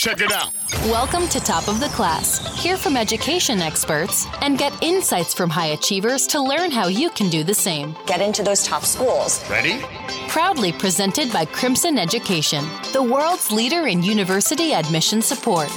Check 0.00 0.22
it 0.22 0.32
out. 0.32 0.50
Welcome 0.86 1.28
to 1.28 1.40
Top 1.40 1.68
of 1.68 1.78
the 1.78 1.88
Class. 1.88 2.58
Hear 2.62 2.78
from 2.78 2.96
education 2.96 3.60
experts 3.60 4.26
and 4.40 4.56
get 4.56 4.82
insights 4.82 5.34
from 5.34 5.50
high 5.50 5.72
achievers 5.76 6.26
to 6.28 6.40
learn 6.40 6.70
how 6.70 6.86
you 6.88 7.10
can 7.10 7.28
do 7.28 7.44
the 7.44 7.52
same. 7.52 7.94
Get 8.06 8.22
into 8.22 8.42
those 8.42 8.64
top 8.64 8.84
schools. 8.84 9.46
Ready? 9.50 9.78
Proudly 10.26 10.72
presented 10.72 11.30
by 11.30 11.44
Crimson 11.44 11.98
Education, 11.98 12.64
the 12.94 13.02
world's 13.02 13.52
leader 13.52 13.88
in 13.88 14.02
university 14.02 14.72
admission 14.72 15.20
support. 15.20 15.68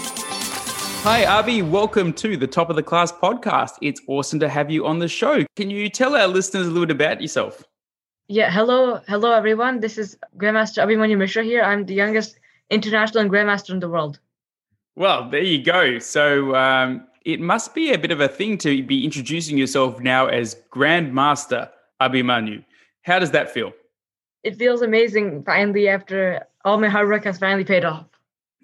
Hi, 1.04 1.26
Avi. 1.26 1.62
Welcome 1.62 2.14
to 2.14 2.38
the 2.38 2.48
Top 2.48 2.70
of 2.70 2.78
the 2.78 2.84
Class 2.84 3.12
podcast. 3.12 3.72
It's 3.82 4.00
awesome 4.08 4.40
to 4.40 4.48
have 4.48 4.72
you 4.72 4.86
on 4.86 5.00
the 5.00 5.10
show. 5.10 5.44
Can 5.58 5.70
you 5.70 5.90
tell 5.90 6.16
our 6.16 6.28
listeners 6.28 6.68
a 6.68 6.70
little 6.70 6.86
bit 6.86 6.96
about 6.96 7.20
yourself? 7.20 7.62
Yeah, 8.30 8.50
hello, 8.50 9.02
hello 9.06 9.34
everyone. 9.34 9.82
This 9.82 9.98
is 9.98 10.18
Grandmaster 10.38 10.82
Abhimanyu 10.82 11.18
Mishra 11.18 11.44
here. 11.44 11.62
I'm 11.62 11.86
the 11.86 11.94
youngest 11.94 12.40
international 12.70 13.22
and 13.22 13.32
grandmaster 13.32 13.72
in 13.72 13.80
the 13.80 13.90
world. 13.90 14.20
Well, 14.96 15.30
there 15.30 15.42
you 15.42 15.64
go. 15.64 16.00
So 16.00 16.56
um, 16.56 17.08
it 17.26 17.40
must 17.40 17.74
be 17.74 17.94
a 17.94 17.98
bit 17.98 18.12
of 18.12 18.22
a 18.22 18.28
thing 18.28 18.58
to 18.60 18.84
be 18.84 19.04
introducing 19.04 19.58
yourself 19.58 20.00
now 20.00 20.28
as 20.28 20.56
Grandmaster 20.72 21.70
Abhimanyu. 22.02 22.64
How 23.04 23.20
does 23.20 23.32
that 23.32 23.52
feel? 23.52 23.74
It 24.44 24.58
feels 24.58 24.82
amazing 24.82 25.44
finally 25.44 25.88
after 25.88 26.46
all 26.66 26.78
my 26.78 26.90
hard 26.90 27.08
work 27.08 27.24
has 27.24 27.40
finally 27.40 27.64
paid 27.64 27.86
off. 27.86 28.06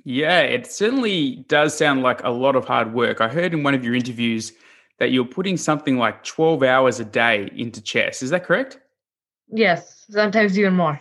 Yeah, 0.04 0.42
it 0.42 0.66
certainly 0.72 1.46
does 1.48 1.78
sound 1.78 2.04
like 2.04 2.24
a 2.24 2.30
lot 2.30 2.56
of 2.56 2.66
hard 2.66 2.94
work. 2.94 3.22
I 3.22 3.28
heard 3.28 3.54
in 3.54 3.64
one 3.64 3.74
of 3.74 3.84
your 3.84 3.96
interviews 3.96 4.54
that 4.98 5.12
you're 5.12 5.26
putting 5.26 5.58
something 5.58 5.98
like 5.98 6.24
12 6.24 6.64
hours 6.64 7.00
a 7.00 7.06
day 7.06 7.50
into 7.56 7.82
chess. 7.82 8.22
Is 8.22 8.30
that 8.30 8.44
correct? 8.44 8.80
Yes, 9.50 10.06
sometimes 10.10 10.58
even 10.60 10.76
more. 10.76 11.00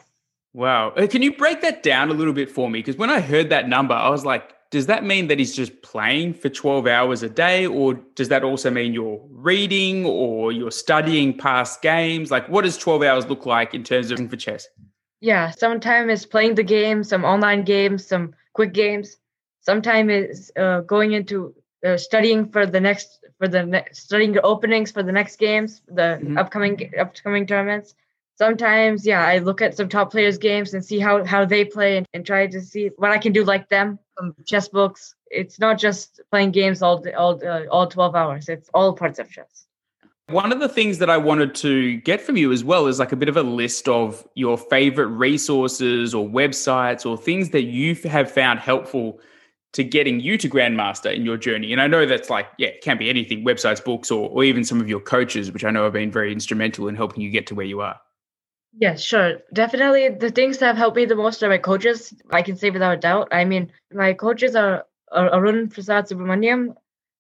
Wow. 0.59 0.91
Uh, 0.97 1.07
Can 1.07 1.23
you 1.23 1.33
break 1.37 1.61
that 1.61 1.85
down 1.85 2.11
a 2.11 2.15
little 2.15 2.33
bit 2.33 2.51
for 2.51 2.69
me? 2.69 2.81
Because 2.81 2.97
when 2.97 3.11
I 3.11 3.21
heard 3.21 3.49
that 3.51 3.69
number, 3.69 3.95
I 3.95 4.09
was 4.09 4.25
like, 4.25 4.55
does 4.73 4.87
that 4.87 5.05
mean 5.05 5.29
that 5.29 5.39
he's 5.39 5.55
just 5.55 5.83
playing 5.83 6.35
for 6.35 6.49
12 6.49 6.89
hours 6.89 7.23
a 7.23 7.29
day? 7.29 7.65
Or 7.65 7.95
does 8.17 8.29
that 8.31 8.43
also 8.43 8.69
mean 8.69 8.93
you're 8.93 9.21
reading 9.31 10.05
or 10.05 10.51
you're 10.51 10.73
studying 10.73 11.39
past 11.39 11.81
games? 11.81 12.33
Like, 12.33 12.49
what 12.49 12.63
does 12.65 12.77
12 12.77 13.05
hours 13.05 13.29
look 13.29 13.47
like 13.47 13.73
in 13.73 13.85
terms 13.85 14.11
of 14.11 14.19
for 14.29 14.37
chess? 14.37 14.67
Yeah, 15.21 15.53
sometimes 15.53 16.11
it's 16.11 16.27
playing 16.27 16.57
the 16.57 16.65
game, 16.65 17.05
some 17.05 17.25
online 17.25 17.63
games, 17.63 18.05
some 18.05 18.35
quick 18.55 18.73
games. 18.73 19.17
Sometimes 19.61 20.11
it's 20.11 20.51
uh, 20.57 20.81
going 20.81 21.13
into 21.13 21.55
uh, 21.87 21.97
studying 21.97 22.51
for 22.51 22.67
the 22.67 22.81
next 22.81 23.21
for 23.39 23.47
the 23.47 23.65
next 23.65 24.01
studying 24.03 24.33
the 24.33 24.43
openings 24.43 24.91
for 24.91 25.05
the 25.05 25.13
next 25.13 25.37
games, 25.37 25.83
the 25.87 26.19
Mhm. 26.21 26.37
upcoming 26.37 26.93
upcoming 26.99 27.47
tournaments. 27.47 27.95
Sometimes, 28.39 29.05
yeah, 29.05 29.27
I 29.27 29.39
look 29.39 29.61
at 29.61 29.77
some 29.77 29.89
top 29.89 30.13
players' 30.13 30.39
games 30.39 30.73
and 30.73 30.85
see 30.85 31.01
how 31.01 31.25
how 31.25 31.45
they 31.45 31.65
play 31.65 31.97
and, 31.97 32.07
and 32.15 32.25
try 32.25 32.47
to 32.47 32.61
see 32.61 32.91
what 32.97 33.11
I 33.11 33.19
can 33.19 33.33
do 33.33 33.43
like 33.43 33.69
them 33.69 33.99
from 34.17 34.33
chess 34.47 34.69
books. 34.69 35.17
It's 35.27 35.59
not 35.59 35.77
just 35.77 36.21
playing 36.31 36.53
games 36.53 36.81
all 36.81 37.05
all 37.17 37.41
uh, 37.45 37.67
all 37.67 37.89
twelve 37.89 38.15
hours. 38.15 38.49
It's 38.49 38.71
all 38.73 38.93
parts 38.93 39.19
of 39.19 39.29
chess. 39.29 39.67
One 40.29 40.53
of 40.53 40.61
the 40.61 40.69
things 40.69 40.99
that 40.99 41.11
I 41.11 41.17
wanted 41.17 41.55
to 41.57 41.97
get 41.97 42.21
from 42.21 42.37
you 42.37 42.53
as 42.53 42.63
well 42.63 42.87
is 42.87 43.01
like 43.01 43.13
a 43.13 43.17
bit 43.17 43.29
of 43.29 43.37
a 43.37 43.43
list 43.43 43.89
of 43.89 44.25
your 44.35 44.57
favorite 44.57 45.07
resources 45.07 46.15
or 46.15 46.29
websites 46.29 47.05
or 47.05 47.17
things 47.17 47.51
that 47.51 47.63
you 47.63 47.95
have 48.09 48.31
found 48.31 48.61
helpful 48.61 49.21
to 49.73 49.83
getting 49.83 50.21
you 50.21 50.37
to 50.39 50.49
Grandmaster 50.49 51.13
in 51.13 51.25
your 51.25 51.39
journey. 51.39 51.73
And 51.73 51.81
I 51.81 51.87
know 51.87 52.07
that's 52.07 52.31
like, 52.31 52.47
yeah, 52.59 52.69
it 52.69 52.83
can't 52.83 52.99
be 52.99 53.09
anything 53.09 53.45
websites, 53.45 53.83
books, 53.83 54.11
or, 54.11 54.29
or 54.29 54.45
even 54.45 54.65
some 54.65 54.81
of 54.81 54.89
your 54.89 55.01
coaches, 55.01 55.51
which 55.51 55.65
I 55.65 55.71
know 55.71 55.85
have 55.85 55.95
been 55.95 56.13
very 56.13 56.31
instrumental 56.31 56.89
in 56.89 56.95
helping 56.95 57.23
you 57.23 57.31
get 57.31 57.47
to 57.49 57.55
where 57.55 57.67
you 57.67 57.81
are. 57.81 57.99
Yes, 58.73 59.01
sure. 59.03 59.39
Definitely 59.53 60.09
the 60.11 60.31
things 60.31 60.59
that 60.59 60.67
have 60.67 60.77
helped 60.77 60.97
me 60.97 61.05
the 61.05 61.17
most 61.17 61.43
are 61.43 61.49
my 61.49 61.59
coaches. 61.59 62.13
I 62.31 62.43
can 62.43 62.57
say 62.57 62.71
without 62.71 62.95
a 62.99 63.01
doubt. 63.01 63.29
I 63.33 63.45
mean, 63.45 63.73
my 63.93 64.13
coaches 64.13 64.55
are, 64.55 64.85
are 65.11 65.35
Arun 65.35 65.69
Prasad 65.69 66.07
Subramaniam, 66.07 66.75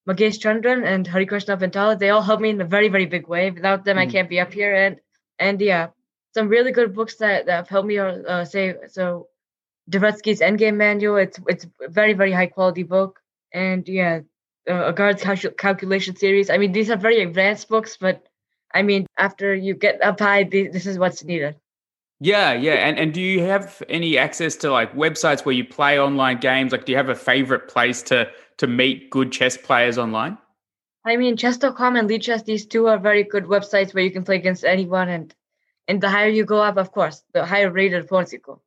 Magesh 0.08 0.38
Chandran, 0.38 0.84
and 0.86 1.06
Hari 1.06 1.27
Krishna 1.27 1.56
Pentala. 1.56 1.98
They 1.98 2.10
all 2.10 2.22
help 2.22 2.40
me 2.40 2.50
in 2.50 2.60
a 2.60 2.64
very, 2.64 2.88
very 2.88 3.06
big 3.06 3.27
way. 3.28 3.50
Without 3.50 3.84
them, 3.84 3.98
I 3.98 4.06
Mhm. 4.06 4.10
can't 4.12 4.28
be 4.28 4.40
up 4.40 4.52
here. 4.52 4.74
And 4.74 5.00
and 5.39 5.61
yeah, 5.61 5.89
some 6.34 6.48
really 6.48 6.73
good 6.73 6.95
books 6.95 7.17
that, 7.17 7.46
that 7.46 7.56
have 7.56 7.68
helped 7.68 7.89
me 7.89 7.96
are 7.98 8.23
uh, 8.28 8.44
say 8.44 8.74
so 8.89 9.28
Dvoretsky's 9.90 10.40
Endgame 10.40 10.77
Manual. 10.77 11.17
It's 11.17 11.40
it's 11.48 11.64
a 11.83 11.89
very, 11.89 12.12
very 12.14 12.33
high 12.33 12.46
quality 12.48 12.83
book. 12.84 13.20
And 13.55 13.89
yeah, 13.89 14.20
uh, 14.68 14.92
Aagaard's 14.92 15.23
calcul- 15.23 15.56
calculation 15.56 16.17
series. 16.17 16.50
I 16.50 16.58
mean, 16.58 16.73
these 16.73 16.90
are 16.90 16.96
very 16.96 17.23
advanced 17.23 17.68
books, 17.68 17.96
but 17.98 18.27
I 18.74 18.83
mean, 18.83 19.06
after 19.17 19.55
you 19.55 19.74
get 19.74 20.02
up 20.02 20.20
high, 20.20 20.45
this 20.45 20.86
is 20.86 20.98
what's 20.98 21.24
needed. 21.24 21.56
Yeah, 22.20 22.52
yeah. 22.52 22.74
And 22.74 22.98
and 22.98 23.14
do 23.14 23.20
you 23.20 23.42
have 23.45 23.83
any 23.89 24.18
access 24.18 24.56
to 24.56 24.73
like 24.73 24.95
websites 24.95 25.45
where 25.45 25.55
you 25.55 25.64
play 25.64 26.01
online 26.01 26.39
games? 26.39 26.73
Like 26.73 26.84
do 26.84 26.92
you 26.92 26.98
have 26.98 27.08
a 27.08 27.14
favorite 27.14 27.68
place 27.68 28.02
to 28.05 28.29
to 28.58 28.67
meet 28.67 29.11
good 29.11 29.30
chess 29.30 29.56
players 29.56 29.98
online? 29.98 30.36
I 31.05 31.17
mean, 31.17 31.36
chess.com 31.36 31.96
and 31.96 32.11
lichess, 32.11 32.45
these 32.45 32.67
two 32.67 32.89
are 32.89 32.98
very 32.98 33.23
good 33.23 33.45
websites 33.45 33.95
where 33.95 34.02
you 34.02 34.11
can 34.11 34.24
play 34.24 34.36
against 34.36 34.64
anyone. 34.64 35.08
And 35.08 35.35
and 35.86 36.00
the 36.00 36.11
higher 36.11 36.29
you 36.29 36.45
go 36.45 36.61
up, 36.61 36.77
of 36.77 36.92
course, 36.92 37.23
the 37.33 37.46
higher 37.46 37.70
rated 37.70 38.05
opponents 38.05 38.33
you 38.33 38.40
go. 38.40 38.61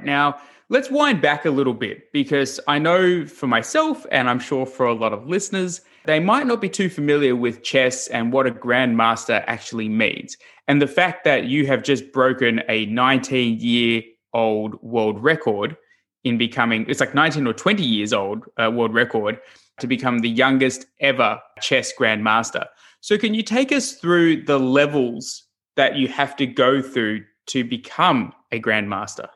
Now, 0.00 0.38
let's 0.68 0.90
wind 0.90 1.22
back 1.22 1.44
a 1.44 1.50
little 1.50 1.74
bit 1.74 2.12
because 2.12 2.60
I 2.68 2.78
know 2.78 3.26
for 3.26 3.46
myself, 3.46 4.06
and 4.10 4.28
I'm 4.28 4.38
sure 4.38 4.66
for 4.66 4.86
a 4.86 4.94
lot 4.94 5.12
of 5.12 5.26
listeners, 5.26 5.80
they 6.04 6.20
might 6.20 6.46
not 6.46 6.60
be 6.60 6.68
too 6.68 6.88
familiar 6.88 7.34
with 7.34 7.62
chess 7.62 8.06
and 8.08 8.32
what 8.32 8.46
a 8.46 8.50
grandmaster 8.50 9.42
actually 9.46 9.88
means. 9.88 10.36
And 10.68 10.80
the 10.80 10.86
fact 10.86 11.24
that 11.24 11.44
you 11.44 11.66
have 11.66 11.82
just 11.82 12.12
broken 12.12 12.62
a 12.68 12.86
19 12.86 13.58
year 13.60 14.02
old 14.32 14.80
world 14.82 15.22
record 15.22 15.76
in 16.24 16.38
becoming, 16.38 16.84
it's 16.88 17.00
like 17.00 17.14
19 17.14 17.46
or 17.46 17.52
20 17.52 17.84
years 17.84 18.12
old 18.12 18.44
uh, 18.60 18.70
world 18.70 18.94
record 18.94 19.38
to 19.80 19.86
become 19.86 20.18
the 20.18 20.28
youngest 20.28 20.86
ever 21.00 21.40
chess 21.60 21.92
grandmaster. 21.98 22.66
So, 23.00 23.16
can 23.18 23.34
you 23.34 23.42
take 23.42 23.72
us 23.72 23.92
through 23.92 24.44
the 24.44 24.58
levels 24.58 25.44
that 25.76 25.96
you 25.96 26.08
have 26.08 26.34
to 26.36 26.46
go 26.46 26.82
through 26.82 27.24
to 27.48 27.62
become 27.62 28.32
a 28.50 28.60
grandmaster? 28.60 29.28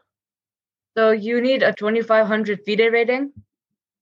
So 1.00 1.12
you 1.12 1.40
need 1.40 1.62
a 1.62 1.72
2500 1.72 2.60
FIDE 2.66 2.92
rating, 2.92 3.32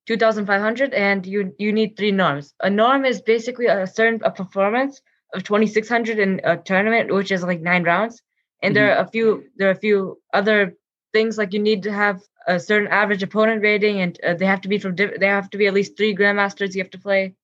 2500, 0.08 0.92
and 0.92 1.24
you 1.24 1.54
you 1.56 1.72
need 1.72 1.96
three 1.96 2.10
norms. 2.10 2.54
A 2.60 2.68
norm 2.68 3.04
is 3.04 3.22
basically 3.22 3.66
a 3.66 3.86
certain 3.86 4.20
a 4.24 4.32
performance 4.32 5.00
of 5.32 5.44
2600 5.44 6.18
in 6.18 6.40
a 6.42 6.56
tournament, 6.56 7.14
which 7.14 7.30
is 7.30 7.44
like 7.44 7.60
nine 7.60 7.84
rounds. 7.84 8.20
And 8.64 8.74
there 8.74 8.90
are 8.90 9.04
a 9.04 9.08
few 9.08 9.44
there 9.54 9.68
are 9.68 9.78
a 9.78 9.84
few 9.86 10.20
other 10.32 10.74
things 11.12 11.38
like 11.38 11.52
you 11.52 11.60
need 11.60 11.84
to 11.84 11.92
have 11.92 12.20
a 12.48 12.58
certain 12.58 12.88
average 12.88 13.22
opponent 13.22 13.62
rating, 13.62 14.00
and 14.00 14.18
uh, 14.24 14.34
they 14.34 14.46
have 14.46 14.62
to 14.62 14.68
be 14.68 14.78
from 14.78 14.96
they 14.96 15.28
have 15.38 15.50
to 15.50 15.58
be 15.58 15.68
at 15.68 15.74
least 15.74 15.96
three 15.96 16.16
grandmasters 16.16 16.74
you 16.74 16.82
have 16.82 16.96
to 16.96 17.04
play, 17.08 17.36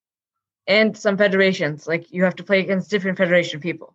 and 0.66 0.98
some 0.98 1.16
federations 1.16 1.86
like 1.86 2.10
you 2.10 2.24
have 2.24 2.34
to 2.40 2.42
play 2.42 2.58
against 2.58 2.90
different 2.90 3.18
federation 3.18 3.60
people. 3.60 3.94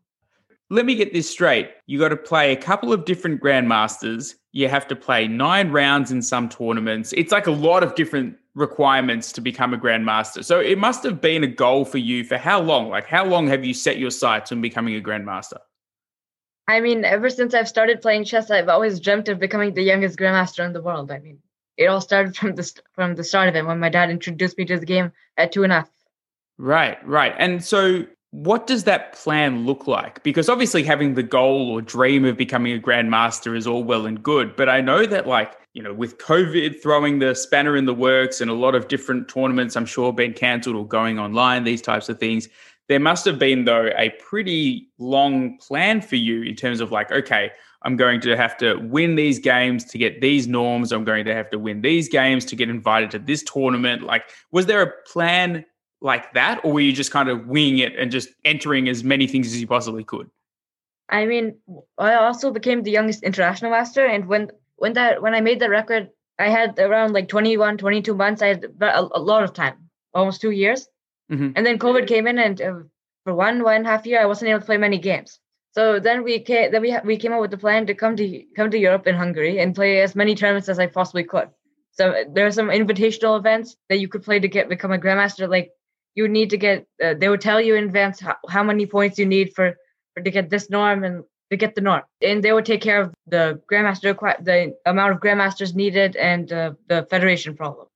Let 0.71 0.85
me 0.85 0.95
get 0.95 1.13
this 1.13 1.29
straight. 1.29 1.71
You 1.87 1.97
got 1.97 2.09
to 2.09 2.17
play 2.17 2.51
a 2.51 2.55
couple 2.55 2.93
of 2.93 3.05
different 3.05 3.41
grandmasters. 3.41 4.35
You 4.51 4.67
have 4.67 4.87
to 4.89 4.95
play 4.95 5.27
nine 5.27 5.71
rounds 5.71 6.11
in 6.11 6.21
some 6.21 6.47
tournaments. 6.47 7.11
It's 7.13 7.31
like 7.31 7.47
a 7.47 7.51
lot 7.51 7.83
of 7.83 7.95
different 7.95 8.37
requirements 8.53 9.31
to 9.31 9.41
become 9.41 9.73
a 9.73 9.77
grandmaster. 9.77 10.43
So 10.43 10.59
it 10.59 10.77
must 10.77 11.03
have 11.03 11.21
been 11.21 11.43
a 11.43 11.47
goal 11.47 11.85
for 11.85 11.97
you 11.97 12.23
for 12.23 12.37
how 12.37 12.61
long? 12.61 12.89
Like, 12.89 13.07
how 13.07 13.25
long 13.25 13.47
have 13.47 13.65
you 13.65 13.73
set 13.73 13.97
your 13.97 14.11
sights 14.11 14.51
on 14.51 14.61
becoming 14.61 14.95
a 14.95 15.01
grandmaster? 15.01 15.57
I 16.67 16.81
mean, 16.81 17.03
ever 17.03 17.31
since 17.31 17.55
I've 17.55 17.67
started 17.67 17.99
playing 17.99 18.25
chess, 18.25 18.51
I've 18.51 18.69
always 18.69 18.99
dreamt 18.99 19.27
of 19.27 19.39
becoming 19.39 19.73
the 19.73 19.81
youngest 19.81 20.19
grandmaster 20.19 20.63
in 20.63 20.73
the 20.73 20.83
world. 20.83 21.09
I 21.09 21.17
mean, 21.17 21.39
it 21.77 21.87
all 21.87 22.01
started 22.01 22.35
from 22.35 22.53
the 22.53 22.81
from 22.93 23.15
the 23.15 23.23
start 23.23 23.49
of 23.49 23.55
it 23.55 23.65
when 23.65 23.79
my 23.79 23.89
dad 23.89 24.11
introduced 24.11 24.55
me 24.57 24.65
to 24.65 24.77
the 24.77 24.85
game 24.85 25.11
at 25.35 25.51
two 25.51 25.63
and 25.63 25.73
a 25.73 25.77
half. 25.77 25.89
Right, 26.59 27.03
right. 27.07 27.33
And 27.39 27.63
so, 27.63 28.05
what 28.31 28.67
does 28.67 28.83
that 28.83 29.13
plan 29.13 29.65
look 29.65 29.87
like? 29.87 30.21
Because 30.23 30.49
obviously, 30.49 30.83
having 30.83 31.15
the 31.15 31.23
goal 31.23 31.71
or 31.71 31.81
dream 31.81 32.25
of 32.25 32.37
becoming 32.37 32.73
a 32.73 32.79
grandmaster 32.79 33.57
is 33.57 33.65
all 33.65 33.83
well 33.83 34.05
and 34.05 34.21
good. 34.21 34.55
But 34.55 34.69
I 34.69 34.81
know 34.81 35.05
that, 35.07 35.27
like, 35.27 35.57
you 35.73 35.81
know, 35.81 35.93
with 35.93 36.19
COVID 36.19 36.81
throwing 36.81 37.19
the 37.19 37.33
spanner 37.33 37.75
in 37.75 37.85
the 37.85 37.93
works 37.93 38.39
and 38.39 38.51
a 38.51 38.53
lot 38.53 38.75
of 38.75 38.87
different 38.87 39.29
tournaments, 39.29 39.75
I'm 39.75 39.85
sure, 39.85 40.13
being 40.13 40.33
cancelled 40.33 40.75
or 40.75 40.87
going 40.87 41.17
online, 41.17 41.63
these 41.63 41.81
types 41.81 42.07
of 42.07 42.19
things, 42.19 42.47
there 42.87 42.99
must 42.99 43.25
have 43.25 43.39
been, 43.39 43.65
though, 43.65 43.89
a 43.97 44.11
pretty 44.19 44.89
long 44.99 45.57
plan 45.57 46.01
for 46.01 46.15
you 46.15 46.43
in 46.43 46.55
terms 46.55 46.81
of, 46.81 46.91
like, 46.91 47.11
okay, 47.11 47.51
I'm 47.81 47.95
going 47.95 48.21
to 48.21 48.35
have 48.35 48.57
to 48.57 48.75
win 48.75 49.15
these 49.15 49.39
games 49.39 49.85
to 49.85 49.97
get 49.97 50.21
these 50.21 50.47
norms. 50.47 50.91
I'm 50.91 51.03
going 51.03 51.25
to 51.25 51.33
have 51.33 51.49
to 51.51 51.57
win 51.57 51.81
these 51.81 52.09
games 52.09 52.45
to 52.45 52.55
get 52.55 52.69
invited 52.69 53.09
to 53.11 53.19
this 53.19 53.41
tournament. 53.43 54.03
Like, 54.03 54.25
was 54.51 54.65
there 54.67 54.81
a 54.81 54.91
plan 55.07 55.65
like 56.01 56.33
that, 56.33 56.61
or 56.63 56.73
were 56.73 56.79
you 56.79 56.93
just 56.93 57.11
kind 57.11 57.29
of 57.29 57.47
winging 57.47 57.79
it 57.79 57.95
and 57.97 58.11
just 58.11 58.29
entering 58.45 58.87
as 58.87 59.03
many 59.03 59.27
things 59.27 59.47
as 59.47 59.59
you 59.59 59.67
possibly 59.67 60.03
could? 60.03 60.29
I 61.09 61.25
mean, 61.25 61.57
I 61.97 62.15
also 62.15 62.51
became 62.51 62.83
the 62.83 62.91
youngest 62.91 63.23
international 63.23 63.71
master, 63.71 64.05
and 64.05 64.27
when 64.27 64.51
when 64.77 64.93
that 64.93 65.21
when 65.21 65.33
I 65.33 65.41
made 65.41 65.59
the 65.59 65.69
record, 65.69 66.09
I 66.37 66.49
had 66.49 66.79
around 66.79 67.13
like 67.13 67.27
21, 67.27 67.77
22 67.77 68.15
months. 68.15 68.41
I 68.41 68.47
had 68.47 68.65
a, 68.81 69.01
a 69.01 69.19
lot 69.19 69.43
of 69.43 69.53
time, 69.53 69.89
almost 70.13 70.41
two 70.41 70.51
years. 70.51 70.87
Mhm. 71.31 71.53
And 71.55 71.65
then 71.65 71.79
COVID 71.79 72.07
came 72.07 72.27
in, 72.27 72.39
and 72.39 72.61
uh, 72.61 72.79
for 73.23 73.35
one 73.35 73.63
one 73.63 73.75
and 73.77 73.85
a 73.85 73.89
half 73.89 74.05
year, 74.05 74.21
I 74.21 74.25
wasn't 74.25 74.49
able 74.49 74.61
to 74.61 74.65
play 74.65 74.77
many 74.77 74.97
games. 74.97 75.39
So 75.71 75.99
then 75.99 76.23
we 76.23 76.39
came, 76.39 76.71
then 76.71 76.81
we 76.81 76.95
we 77.03 77.17
came 77.17 77.33
up 77.33 77.41
with 77.41 77.51
the 77.51 77.57
plan 77.57 77.85
to 77.87 77.93
come 77.93 78.15
to 78.15 78.43
come 78.55 78.71
to 78.71 78.79
Europe 78.79 79.07
in 79.07 79.15
Hungary 79.15 79.59
and 79.59 79.75
play 79.75 80.01
as 80.01 80.15
many 80.15 80.35
tournaments 80.35 80.69
as 80.69 80.79
I 80.79 80.87
possibly 80.87 81.23
could. 81.23 81.49
So 81.91 82.23
there 82.33 82.47
are 82.47 82.51
some 82.51 82.69
invitational 82.69 83.37
events 83.37 83.75
that 83.89 83.99
you 83.99 84.07
could 84.07 84.23
play 84.23 84.39
to 84.39 84.47
get 84.47 84.69
become 84.69 84.91
a 84.91 84.97
grandmaster. 84.97 85.49
Like 85.49 85.71
you 86.19 86.27
need 86.27 86.49
to 86.49 86.57
get, 86.57 86.77
uh, 87.03 87.13
they 87.19 87.29
would 87.31 87.43
tell 87.49 87.61
you 87.67 87.73
in 87.79 87.85
advance 87.85 88.19
how, 88.19 88.35
how 88.55 88.63
many 88.69 88.85
points 88.85 89.17
you 89.21 89.25
need 89.25 89.47
for, 89.55 89.67
for 90.13 90.21
to 90.21 90.31
get 90.37 90.49
this 90.49 90.69
norm 90.69 91.03
and 91.07 91.23
to 91.49 91.57
get 91.57 91.73
the 91.75 91.81
norm, 91.81 92.03
and 92.21 92.43
they 92.43 92.53
would 92.53 92.65
take 92.65 92.81
care 92.89 93.01
of 93.01 93.13
the 93.25 93.59
grandmaster, 93.71 94.09
the 94.49 94.75
amount 94.85 95.11
of 95.13 95.19
grandmasters 95.19 95.73
needed, 95.73 96.15
and 96.15 96.53
uh, 96.53 96.73
the 96.91 97.07
federation 97.09 97.55
problem. 97.55 97.87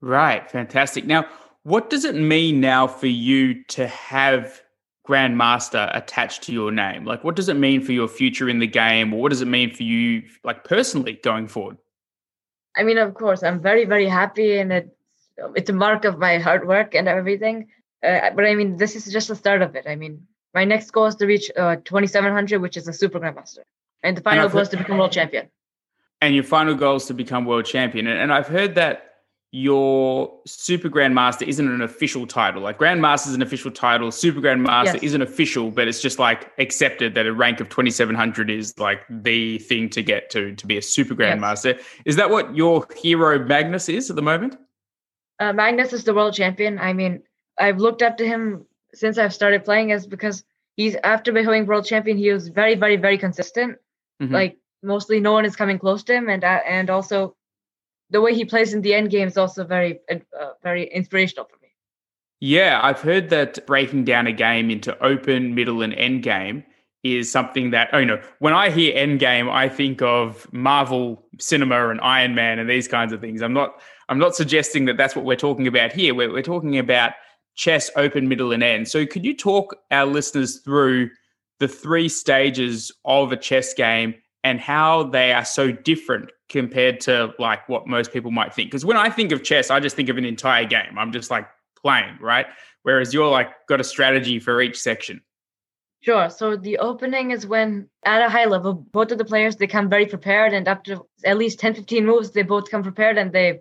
Right, 0.00 0.50
fantastic. 0.50 1.04
Now, 1.04 1.26
what 1.64 1.90
does 1.90 2.04
it 2.04 2.14
mean 2.14 2.60
now 2.60 2.86
for 2.86 3.08
you 3.08 3.62
to 3.76 3.86
have 3.86 4.62
grandmaster 5.06 5.84
attached 5.94 6.42
to 6.44 6.52
your 6.52 6.70
name? 6.70 7.04
Like, 7.04 7.22
what 7.24 7.36
does 7.36 7.48
it 7.48 7.58
mean 7.66 7.82
for 7.82 7.92
your 7.92 8.08
future 8.08 8.48
in 8.48 8.60
the 8.60 8.72
game, 8.84 9.12
or 9.12 9.20
what 9.20 9.30
does 9.30 9.42
it 9.42 9.48
mean 9.58 9.74
for 9.74 9.82
you, 9.82 10.22
like 10.42 10.64
personally, 10.64 11.20
going 11.22 11.48
forward? 11.48 11.76
I 12.78 12.82
mean, 12.84 12.98
of 12.98 13.12
course, 13.12 13.42
I'm 13.42 13.60
very, 13.60 13.84
very 13.84 14.08
happy, 14.08 14.56
and 14.56 14.72
it's 14.72 14.96
it's 15.54 15.70
a 15.70 15.72
mark 15.72 16.04
of 16.04 16.18
my 16.18 16.38
hard 16.38 16.66
work 16.66 16.94
and 16.94 17.08
everything. 17.08 17.68
Uh, 18.02 18.30
but 18.34 18.44
I 18.44 18.54
mean, 18.54 18.76
this 18.76 18.96
is 18.96 19.12
just 19.12 19.28
the 19.28 19.36
start 19.36 19.62
of 19.62 19.76
it. 19.76 19.86
I 19.86 19.96
mean, 19.96 20.26
my 20.54 20.64
next 20.64 20.90
goal 20.90 21.06
is 21.06 21.14
to 21.16 21.26
reach 21.26 21.50
uh, 21.56 21.76
2700, 21.76 22.60
which 22.60 22.76
is 22.76 22.88
a 22.88 22.92
super 22.92 23.20
grandmaster, 23.20 23.60
and 24.02 24.16
the 24.16 24.20
final 24.20 24.44
and 24.44 24.52
goal 24.52 24.60
is 24.60 24.68
to 24.70 24.76
become 24.76 24.98
world 24.98 25.12
champion. 25.12 25.48
And 26.20 26.34
your 26.34 26.44
final 26.44 26.74
goal 26.74 26.96
is 26.96 27.06
to 27.06 27.14
become 27.14 27.46
world 27.46 27.64
champion. 27.64 28.06
And 28.06 28.32
I've 28.32 28.46
heard 28.46 28.74
that 28.76 29.12
your 29.54 30.32
super 30.46 30.88
grandmaster 30.88 31.46
isn't 31.46 31.68
an 31.68 31.82
official 31.82 32.26
title. 32.26 32.62
Like 32.62 32.78
grandmaster 32.78 33.28
is 33.28 33.34
an 33.34 33.42
official 33.42 33.70
title, 33.70 34.10
super 34.10 34.40
grandmaster 34.40 34.94
yes. 34.94 35.02
isn't 35.02 35.20
official, 35.20 35.70
but 35.70 35.88
it's 35.88 36.00
just 36.00 36.18
like 36.18 36.50
accepted 36.58 37.14
that 37.14 37.26
a 37.26 37.34
rank 37.34 37.60
of 37.60 37.68
2700 37.68 38.48
is 38.48 38.78
like 38.78 39.00
the 39.10 39.58
thing 39.58 39.90
to 39.90 40.02
get 40.02 40.30
to 40.30 40.54
to 40.54 40.66
be 40.66 40.78
a 40.78 40.82
super 40.82 41.14
grandmaster. 41.14 41.76
Yes. 41.76 41.84
Is 42.06 42.16
that 42.16 42.30
what 42.30 42.56
your 42.56 42.86
hero 42.96 43.44
Magnus 43.44 43.90
is 43.90 44.08
at 44.08 44.16
the 44.16 44.22
moment? 44.22 44.56
Uh, 45.38 45.52
Magnus 45.52 45.92
is 45.92 46.04
the 46.04 46.14
world 46.14 46.34
champion. 46.34 46.78
I 46.78 46.92
mean, 46.92 47.22
I've 47.58 47.78
looked 47.78 48.02
up 48.02 48.16
to 48.18 48.26
him 48.26 48.66
since 48.94 49.18
I've 49.18 49.34
started 49.34 49.64
playing 49.64 49.90
is 49.90 50.06
because 50.06 50.44
he's 50.76 50.96
after 51.02 51.32
becoming 51.32 51.66
world 51.66 51.84
champion, 51.84 52.16
he 52.16 52.30
was 52.30 52.48
very, 52.48 52.74
very, 52.74 52.96
very 52.96 53.18
consistent. 53.18 53.78
Mm-hmm. 54.22 54.34
Like 54.34 54.58
mostly 54.82 55.20
no 55.20 55.32
one 55.32 55.44
is 55.44 55.56
coming 55.56 55.78
close 55.78 56.02
to 56.04 56.14
him, 56.14 56.28
and 56.28 56.44
uh, 56.44 56.60
and 56.66 56.90
also 56.90 57.36
the 58.10 58.20
way 58.20 58.34
he 58.34 58.44
plays 58.44 58.74
in 58.74 58.82
the 58.82 58.94
end 58.94 59.10
game 59.10 59.28
is 59.28 59.36
also 59.36 59.64
very 59.64 60.00
uh, 60.10 60.50
very 60.62 60.84
inspirational 60.92 61.46
for 61.46 61.56
me. 61.62 61.68
Yeah, 62.40 62.80
I've 62.82 63.00
heard 63.00 63.30
that 63.30 63.66
breaking 63.66 64.04
down 64.04 64.26
a 64.26 64.32
game 64.32 64.70
into 64.70 64.98
open, 65.02 65.54
middle, 65.54 65.82
and 65.82 65.94
end 65.94 66.22
game 66.22 66.64
is 67.02 67.30
something 67.30 67.70
that 67.70 67.88
oh, 67.92 67.98
you 67.98 68.06
know 68.06 68.20
when 68.38 68.52
I 68.52 68.70
hear 68.70 68.96
end 68.96 69.18
game, 69.18 69.48
I 69.48 69.68
think 69.68 70.02
of 70.02 70.52
Marvel 70.52 71.24
cinema 71.38 71.88
and 71.88 72.00
Iron 72.00 72.34
Man 72.34 72.58
and 72.58 72.68
these 72.68 72.88
kinds 72.88 73.12
of 73.12 73.20
things. 73.20 73.42
I'm 73.42 73.54
not 73.54 73.80
I'm 74.12 74.18
not 74.18 74.36
suggesting 74.36 74.84
that 74.84 74.98
that's 74.98 75.16
what 75.16 75.24
we're 75.24 75.36
talking 75.36 75.66
about 75.66 75.90
here. 75.90 76.14
We're, 76.14 76.30
we're 76.30 76.42
talking 76.42 76.76
about 76.76 77.14
chess, 77.54 77.90
open, 77.96 78.28
middle, 78.28 78.52
and 78.52 78.62
end. 78.62 78.86
So 78.86 79.06
could 79.06 79.24
you 79.24 79.34
talk 79.34 79.74
our 79.90 80.04
listeners 80.04 80.58
through 80.58 81.08
the 81.60 81.66
three 81.66 82.10
stages 82.10 82.92
of 83.06 83.32
a 83.32 83.38
chess 83.38 83.72
game 83.72 84.14
and 84.44 84.60
how 84.60 85.04
they 85.04 85.32
are 85.32 85.46
so 85.46 85.72
different 85.72 86.30
compared 86.50 87.00
to 87.00 87.32
like 87.38 87.66
what 87.70 87.86
most 87.86 88.12
people 88.12 88.30
might 88.30 88.52
think. 88.52 88.70
Because 88.70 88.84
when 88.84 88.98
I 88.98 89.08
think 89.08 89.32
of 89.32 89.42
chess, 89.42 89.70
I 89.70 89.80
just 89.80 89.96
think 89.96 90.10
of 90.10 90.18
an 90.18 90.26
entire 90.26 90.66
game. 90.66 90.98
I'm 90.98 91.10
just 91.10 91.30
like 91.30 91.48
playing, 91.80 92.18
right? 92.20 92.44
Whereas 92.82 93.14
you're 93.14 93.30
like 93.30 93.48
got 93.66 93.80
a 93.80 93.84
strategy 93.84 94.40
for 94.40 94.60
each 94.60 94.78
section. 94.78 95.22
Sure. 96.00 96.28
So 96.28 96.54
the 96.54 96.76
opening 96.78 97.30
is 97.30 97.46
when 97.46 97.88
at 98.04 98.20
a 98.20 98.28
high 98.28 98.44
level, 98.44 98.74
both 98.74 99.10
of 99.10 99.16
the 99.16 99.24
players 99.24 99.56
they 99.56 99.66
come 99.66 99.88
very 99.88 100.04
prepared 100.04 100.52
and 100.52 100.68
up 100.68 100.84
to 100.84 101.06
at 101.24 101.38
least 101.38 101.60
10, 101.60 101.74
15 101.76 102.04
moves, 102.04 102.32
they 102.32 102.42
both 102.42 102.70
come 102.70 102.82
prepared 102.82 103.16
and 103.16 103.32
they 103.32 103.60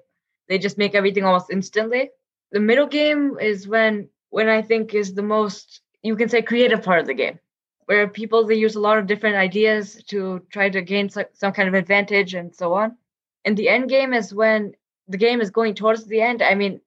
they 0.52 0.58
just 0.58 0.78
make 0.78 0.96
everything 0.96 1.24
almost 1.24 1.50
instantly. 1.50 2.10
The 2.52 2.60
middle 2.60 2.86
game 2.86 3.38
is 3.40 3.70
when 3.70 4.10
when 4.32 4.50
I 4.50 4.62
think 4.62 4.94
is 4.94 5.14
the 5.14 5.24
most 5.24 5.80
you 6.04 6.18
can 6.18 6.28
say 6.28 6.42
creative 6.42 6.84
part 6.84 7.00
of 7.00 7.08
the 7.08 7.14
game 7.14 7.40
where 7.86 8.06
people 8.08 8.46
they 8.46 8.56
use 8.56 8.76
a 8.76 8.80
lot 8.80 8.98
of 8.98 9.08
different 9.08 9.38
ideas 9.38 10.04
to 10.08 10.42
try 10.52 10.70
to 10.70 10.82
gain 10.82 11.10
some 11.10 11.54
kind 11.54 11.70
of 11.70 11.74
advantage 11.74 12.34
and 12.34 12.54
so 12.54 12.74
on. 12.74 12.98
And 13.46 13.56
the 13.56 13.70
end 13.70 13.90
game 13.90 14.14
is 14.14 14.34
when 14.34 14.74
the 15.08 15.18
game 15.18 15.40
is 15.40 15.50
going 15.50 15.74
towards 15.74 16.04
the 16.06 16.22
end. 16.22 16.42
I 16.42 16.54
mean, 16.54 16.82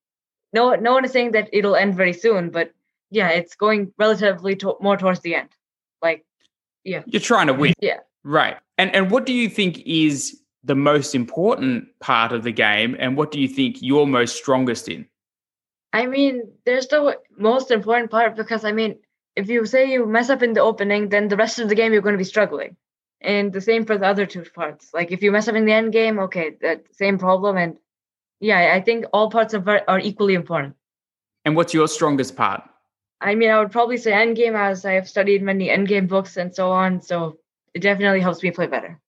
no 0.52 0.74
no 0.74 0.92
one 0.92 1.06
is 1.06 1.12
saying 1.12 1.32
that 1.32 1.48
it'll 1.50 1.76
end 1.76 1.94
very 1.94 2.12
soon, 2.12 2.50
but 2.50 2.70
yeah, 3.10 3.30
it's 3.30 3.54
going 3.54 3.92
relatively 3.98 4.56
to- 4.56 4.76
more 4.80 4.98
towards 4.98 5.20
the 5.20 5.34
end. 5.36 5.48
Like, 6.02 6.26
yeah, 6.84 7.02
you're 7.06 7.20
trying 7.32 7.46
to 7.46 7.54
win. 7.54 7.72
Yeah, 7.80 8.00
right. 8.24 8.58
And 8.76 8.94
and 8.94 9.10
what 9.10 9.24
do 9.24 9.32
you 9.32 9.48
think 9.48 9.82
is 9.86 10.38
the 10.64 10.74
most 10.74 11.14
important 11.14 11.88
part 12.00 12.32
of 12.32 12.42
the 12.42 12.52
game, 12.52 12.96
and 12.98 13.16
what 13.16 13.30
do 13.30 13.40
you 13.40 13.48
think 13.48 13.76
you're 13.80 14.06
most 14.06 14.36
strongest 14.36 14.88
in? 14.88 15.06
I 15.92 16.06
mean, 16.06 16.50
there's 16.64 16.88
the 16.88 17.18
most 17.36 17.70
important 17.70 18.10
part 18.10 18.34
because 18.34 18.64
I 18.64 18.72
mean, 18.72 18.98
if 19.36 19.48
you 19.48 19.66
say 19.66 19.92
you 19.92 20.06
mess 20.06 20.30
up 20.30 20.42
in 20.42 20.52
the 20.52 20.60
opening, 20.60 21.08
then 21.08 21.28
the 21.28 21.36
rest 21.36 21.58
of 21.58 21.68
the 21.68 21.74
game 21.74 21.92
you're 21.92 22.02
going 22.02 22.14
to 22.14 22.18
be 22.18 22.24
struggling. 22.24 22.76
And 23.20 23.52
the 23.52 23.60
same 23.60 23.86
for 23.86 23.96
the 23.96 24.06
other 24.06 24.26
two 24.26 24.44
parts. 24.54 24.92
Like 24.92 25.12
if 25.12 25.22
you 25.22 25.32
mess 25.32 25.48
up 25.48 25.54
in 25.54 25.64
the 25.64 25.72
end 25.72 25.92
game, 25.92 26.18
okay, 26.18 26.56
that 26.60 26.84
same 26.92 27.18
problem. 27.18 27.56
And 27.56 27.78
yeah, 28.40 28.72
I 28.74 28.80
think 28.80 29.06
all 29.12 29.30
parts 29.30 29.54
of 29.54 29.68
are 29.68 29.98
equally 30.00 30.34
important. 30.34 30.74
And 31.44 31.56
what's 31.56 31.72
your 31.72 31.88
strongest 31.88 32.36
part? 32.36 32.62
I 33.20 33.34
mean, 33.34 33.50
I 33.50 33.58
would 33.58 33.70
probably 33.70 33.96
say 33.96 34.12
end 34.12 34.36
game 34.36 34.56
as 34.56 34.84
I 34.84 34.92
have 34.92 35.08
studied 35.08 35.42
many 35.42 35.70
end 35.70 35.88
game 35.88 36.06
books 36.06 36.36
and 36.36 36.54
so 36.54 36.70
on. 36.70 37.00
So 37.00 37.38
it 37.72 37.80
definitely 37.80 38.20
helps 38.20 38.42
me 38.42 38.50
play 38.50 38.66
better. 38.66 39.00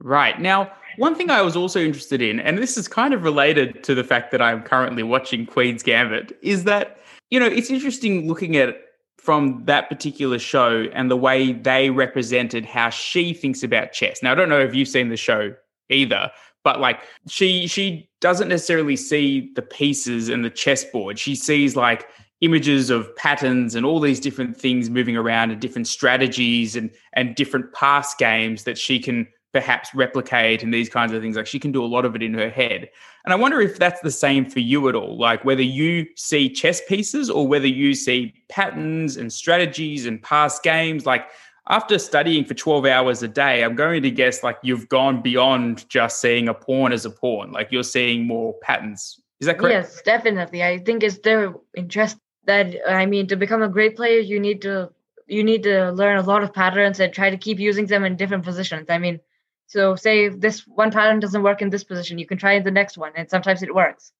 Right. 0.00 0.38
Now, 0.40 0.72
one 0.96 1.14
thing 1.14 1.30
I 1.30 1.42
was 1.42 1.56
also 1.56 1.80
interested 1.80 2.22
in, 2.22 2.40
and 2.40 2.58
this 2.58 2.76
is 2.76 2.88
kind 2.88 3.14
of 3.14 3.22
related 3.22 3.82
to 3.84 3.94
the 3.94 4.04
fact 4.04 4.30
that 4.32 4.42
I'm 4.42 4.62
currently 4.62 5.02
watching 5.02 5.46
Queen's 5.46 5.82
Gambit, 5.82 6.36
is 6.42 6.64
that, 6.64 6.98
you 7.30 7.40
know, 7.40 7.46
it's 7.46 7.70
interesting 7.70 8.28
looking 8.28 8.56
at 8.56 8.76
from 9.18 9.62
that 9.64 9.88
particular 9.88 10.38
show 10.38 10.86
and 10.92 11.10
the 11.10 11.16
way 11.16 11.52
they 11.52 11.90
represented 11.90 12.64
how 12.64 12.90
she 12.90 13.34
thinks 13.34 13.62
about 13.62 13.92
chess. 13.92 14.22
Now, 14.22 14.32
I 14.32 14.34
don't 14.36 14.48
know 14.48 14.60
if 14.60 14.74
you've 14.74 14.88
seen 14.88 15.08
the 15.08 15.16
show 15.16 15.52
either, 15.90 16.30
but 16.62 16.80
like 16.80 17.00
she 17.28 17.66
she 17.66 18.08
doesn't 18.20 18.48
necessarily 18.48 18.96
see 18.96 19.52
the 19.54 19.62
pieces 19.62 20.28
and 20.28 20.44
the 20.44 20.50
chessboard. 20.50 21.18
She 21.18 21.34
sees 21.34 21.76
like 21.76 22.08
images 22.40 22.90
of 22.90 23.14
patterns 23.16 23.74
and 23.74 23.86
all 23.86 23.98
these 23.98 24.20
different 24.20 24.56
things 24.56 24.90
moving 24.90 25.16
around 25.16 25.50
and 25.50 25.60
different 25.60 25.88
strategies 25.88 26.76
and 26.76 26.90
and 27.14 27.34
different 27.34 27.72
past 27.72 28.18
games 28.18 28.64
that 28.64 28.78
she 28.78 28.98
can 29.00 29.26
perhaps 29.56 29.94
replicate 29.94 30.62
and 30.62 30.74
these 30.74 30.90
kinds 30.90 31.12
of 31.12 31.22
things. 31.22 31.34
Like 31.34 31.46
she 31.46 31.58
can 31.58 31.72
do 31.72 31.82
a 31.82 31.86
lot 31.86 32.04
of 32.04 32.14
it 32.14 32.22
in 32.22 32.34
her 32.34 32.50
head. 32.50 32.90
And 33.24 33.32
I 33.32 33.36
wonder 33.36 33.58
if 33.58 33.78
that's 33.78 34.02
the 34.02 34.10
same 34.10 34.44
for 34.44 34.60
you 34.60 34.86
at 34.90 34.94
all, 34.94 35.16
like 35.18 35.46
whether 35.46 35.62
you 35.62 36.06
see 36.14 36.50
chess 36.50 36.82
pieces 36.86 37.30
or 37.30 37.48
whether 37.48 37.66
you 37.66 37.94
see 37.94 38.34
patterns 38.50 39.16
and 39.16 39.32
strategies 39.32 40.04
and 40.04 40.22
past 40.22 40.62
games. 40.62 41.06
Like 41.06 41.28
after 41.68 41.98
studying 41.98 42.44
for 42.44 42.52
12 42.52 42.84
hours 42.84 43.22
a 43.22 43.28
day, 43.28 43.64
I'm 43.64 43.74
going 43.74 44.02
to 44.02 44.10
guess 44.10 44.42
like 44.42 44.58
you've 44.62 44.90
gone 44.90 45.22
beyond 45.22 45.88
just 45.88 46.20
seeing 46.20 46.48
a 46.48 46.54
pawn 46.54 46.92
as 46.92 47.06
a 47.06 47.10
pawn, 47.10 47.50
like 47.52 47.72
you're 47.72 47.82
seeing 47.82 48.26
more 48.26 48.52
patterns. 48.60 49.18
Is 49.40 49.46
that 49.46 49.58
correct? 49.58 49.72
Yes, 49.72 50.02
definitely. 50.02 50.62
I 50.62 50.80
think 50.80 51.02
it's 51.02 51.18
their 51.20 51.54
interest 51.74 52.18
that 52.44 52.76
I 52.86 53.06
mean 53.06 53.26
to 53.28 53.36
become 53.36 53.62
a 53.62 53.70
great 53.70 53.96
player, 53.96 54.20
you 54.20 54.38
need 54.38 54.60
to 54.62 54.90
you 55.26 55.42
need 55.42 55.62
to 55.62 55.92
learn 55.92 56.18
a 56.18 56.22
lot 56.22 56.42
of 56.42 56.52
patterns 56.52 57.00
and 57.00 57.10
try 57.10 57.30
to 57.30 57.38
keep 57.38 57.58
using 57.58 57.86
them 57.86 58.04
in 58.04 58.16
different 58.16 58.44
positions. 58.44 58.86
I 58.90 58.98
mean, 58.98 59.18
so 59.66 59.96
say 59.96 60.28
this 60.28 60.66
one 60.66 60.90
pattern 60.90 61.20
doesn't 61.20 61.42
work 61.42 61.62
in 61.62 61.70
this 61.70 61.84
position, 61.84 62.18
you 62.18 62.26
can 62.26 62.38
try 62.38 62.58
the 62.60 62.70
next 62.70 62.96
one, 62.96 63.12
and 63.16 63.28
sometimes 63.28 63.62
it 63.62 63.74
works, 63.74 64.12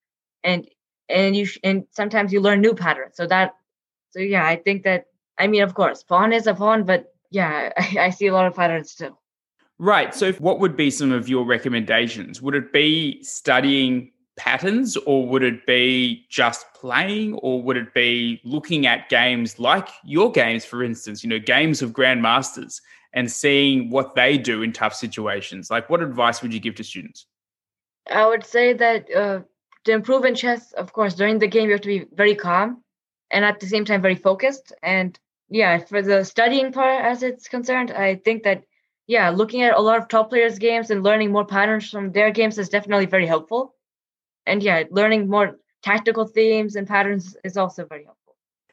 and 0.45 0.69
and 1.09 1.37
you 1.37 1.47
sh- 1.47 1.59
and 1.63 1.85
sometimes 1.91 2.33
you 2.33 2.41
learn 2.41 2.61
new 2.61 2.75
patterns. 2.75 3.17
So 3.17 3.27
that 3.27 3.55
so 4.11 4.21
yeah, 4.21 4.47
I 4.47 4.57
think 4.57 4.83
that 4.85 5.07
I 5.39 5.47
mean, 5.47 5.63
of 5.63 5.75
course, 5.75 6.03
pawn 6.03 6.33
is 6.33 6.47
a 6.47 6.55
pawn, 6.55 6.85
but 6.85 7.13
yeah, 7.31 7.73
I, 7.79 7.97
I 8.01 8.11
see 8.11 8.27
a 8.27 8.33
lot 8.33 8.47
of 8.47 8.55
patterns 8.55 8.95
too. 8.95 9.17
Right. 9.79 10.15
So, 10.15 10.33
what 10.35 10.59
would 10.59 10.77
be 10.77 10.91
some 10.91 11.13
of 11.13 11.29
your 11.29 11.45
recommendations? 11.45 12.41
Would 12.41 12.55
it 12.55 12.73
be 12.73 13.23
studying 13.23 14.11
patterns, 14.37 14.97
or 14.99 15.27
would 15.27 15.43
it 15.43 15.67
be 15.67 16.27
just 16.31 16.67
playing, 16.75 17.35
or 17.35 17.63
would 17.63 17.77
it 17.77 17.93
be 17.95 18.41
looking 18.45 18.87
at 18.87 19.09
games 19.09 19.59
like 19.59 19.89
your 20.05 20.31
games, 20.31 20.65
for 20.65 20.83
instance, 20.83 21.23
you 21.23 21.31
know, 21.31 21.39
games 21.39 21.83
of 21.83 21.93
grandmasters 21.93 22.81
and 23.17 23.33
seeing 23.33 23.91
what 23.91 24.15
they 24.15 24.39
do 24.39 24.63
in 24.63 24.73
tough 24.73 24.95
situations? 24.95 25.71
Like, 25.71 25.91
what 25.91 26.03
advice 26.03 26.43
would 26.43 26.55
you 26.55 26.61
give 26.61 26.77
to 26.77 26.85
students? 26.85 27.27
I 28.09 28.27
would 28.27 28.45
say 28.45 28.75
that 28.75 29.13
uh, 29.13 29.41
to 29.85 29.93
improve 29.93 30.25
in 30.25 30.35
chess, 30.35 30.73
of 30.73 30.93
course, 30.93 31.15
during 31.15 31.39
the 31.39 31.49
game, 31.49 31.65
you 31.65 31.73
have 31.73 31.81
to 31.81 31.89
be 31.89 32.07
very 32.13 32.35
calm 32.37 32.85
and 33.33 33.45
at 33.45 33.59
the 33.59 33.67
same 33.67 33.85
time 33.85 34.03
very 34.03 34.15
focused. 34.15 34.73
And 34.83 35.19
yeah, 35.49 35.79
for 35.79 36.03
the 36.03 36.25
studying 36.25 36.73
part 36.73 37.05
as 37.05 37.23
it's 37.23 37.49
concerned, 37.49 37.91
I 37.91 38.17
think 38.17 38.43
that, 38.45 38.65
yeah, 39.07 39.31
looking 39.31 39.63
at 39.63 39.77
a 39.77 39.81
lot 39.81 39.99
of 39.99 40.09
top 40.09 40.29
players' 40.29 40.59
games 40.59 40.91
and 40.91 41.03
learning 41.03 41.33
more 41.33 41.47
patterns 41.47 41.91
from 41.91 42.13
their 42.13 42.31
games 42.31 42.59
is 42.59 42.69
definitely 42.69 43.07
very 43.07 43.27
helpful. 43.27 43.75
And 44.45 44.63
yeah, 44.63 44.85
learning 44.91 45.29
more 45.29 45.59
tactical 45.83 46.27
themes 46.27 46.77
and 46.77 46.87
patterns 46.87 47.35
is 47.43 47.57
also 47.57 47.87
very 47.87 48.05
helpful. 48.05 48.16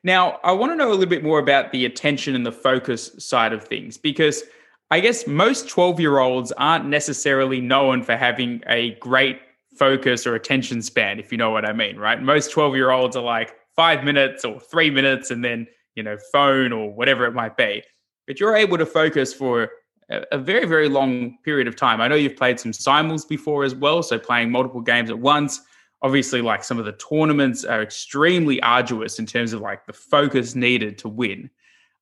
Now, 0.04 0.40
I 0.44 0.52
want 0.52 0.72
to 0.72 0.76
know 0.76 0.90
a 0.90 0.92
little 0.92 1.06
bit 1.06 1.24
more 1.24 1.40
about 1.40 1.72
the 1.72 1.86
attention 1.86 2.36
and 2.36 2.46
the 2.46 2.52
focus 2.52 3.12
side 3.20 3.54
of 3.54 3.64
things 3.64 3.98
because 3.98 4.44
I 4.92 5.00
guess 5.00 5.26
most 5.26 5.70
12 5.70 6.00
year 6.00 6.20
olds 6.20 6.52
aren't 6.54 6.86
necessarily 6.86 7.62
known 7.62 8.04
for 8.04 8.16
having 8.16 8.62
a 8.68 8.96
great 8.96 9.40
focus 9.78 10.28
or 10.28 10.36
attention 10.36 10.82
span, 10.82 11.20
if 11.20 11.32
you 11.32 11.38
know 11.38 11.52
what 11.52 11.66
I 11.66 11.74
mean, 11.74 11.98
right? 11.98 12.22
Most 12.22 12.52
12 12.52 12.76
year 12.76 12.92
olds 12.92 13.16
are 13.16 13.24
like 13.24 13.56
five 13.76 14.04
minutes 14.04 14.46
or 14.46 14.60
three 14.60 14.92
minutes 14.92 15.32
and 15.32 15.44
then, 15.44 15.68
you 15.96 16.04
know, 16.04 16.18
phone 16.32 16.72
or 16.72 16.94
whatever 16.94 17.26
it 17.26 17.34
might 17.34 17.58
be. 17.58 17.82
But 18.28 18.40
you're 18.40 18.56
able 18.56 18.78
to 18.78 18.86
focus 18.86 19.34
for 19.34 19.70
a, 20.10 20.38
very, 20.38 20.66
very 20.66 20.90
long 20.90 21.38
period 21.44 21.68
of 21.68 21.76
time. 21.76 22.02
I 22.02 22.08
know 22.08 22.16
you've 22.16 22.36
played 22.36 22.60
some 22.60 22.72
simuls 22.72 23.28
before 23.28 23.64
as 23.64 23.74
well. 23.74 24.04
So 24.04 24.20
playing 24.20 24.52
multiple 24.52 24.82
games 24.82 25.10
at 25.10 25.18
once. 25.18 25.62
Obviously, 26.04 26.42
like 26.42 26.64
some 26.64 26.78
of 26.78 26.86
the 26.86 26.92
tournaments 26.94 27.64
are 27.64 27.82
extremely 27.82 28.62
arduous 28.62 29.20
in 29.20 29.26
terms 29.26 29.54
of 29.54 29.62
like 29.62 29.86
the 29.86 29.94
focus 29.94 30.54
needed 30.54 30.98
to 31.00 31.08
win. 31.08 31.50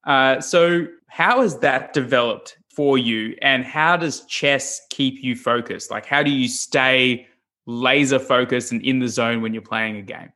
Uh, 0.05 0.41
so, 0.41 0.87
how 1.07 1.41
has 1.41 1.59
that 1.59 1.93
developed 1.93 2.57
for 2.75 2.97
you, 2.97 3.37
and 3.41 3.63
how 3.63 3.95
does 3.95 4.25
chess 4.25 4.81
keep 4.89 5.23
you 5.23 5.35
focused? 5.35 5.91
Like, 5.91 6.05
how 6.05 6.23
do 6.23 6.31
you 6.31 6.47
stay 6.47 7.27
laser 7.65 8.19
focused 8.19 8.71
and 8.71 8.81
in 8.81 8.99
the 8.99 9.07
zone 9.07 9.41
when 9.41 9.53
you're 9.53 9.61
playing 9.61 9.97
a 9.97 10.01
game? 10.01 10.31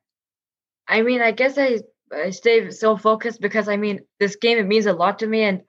I 0.88 1.02
mean, 1.02 1.22
I 1.22 1.32
guess 1.32 1.58
I, 1.58 1.80
I 2.16 2.30
stay 2.30 2.70
so 2.70 2.96
focused 2.96 3.42
because 3.42 3.68
I 3.68 3.78
mean, 3.78 4.02
this 4.20 4.36
game 4.36 4.58
it 4.58 4.68
means 4.68 4.86
a 4.86 4.94
lot 4.94 5.20
to 5.20 5.28
me, 5.28 5.42
and 5.42 5.64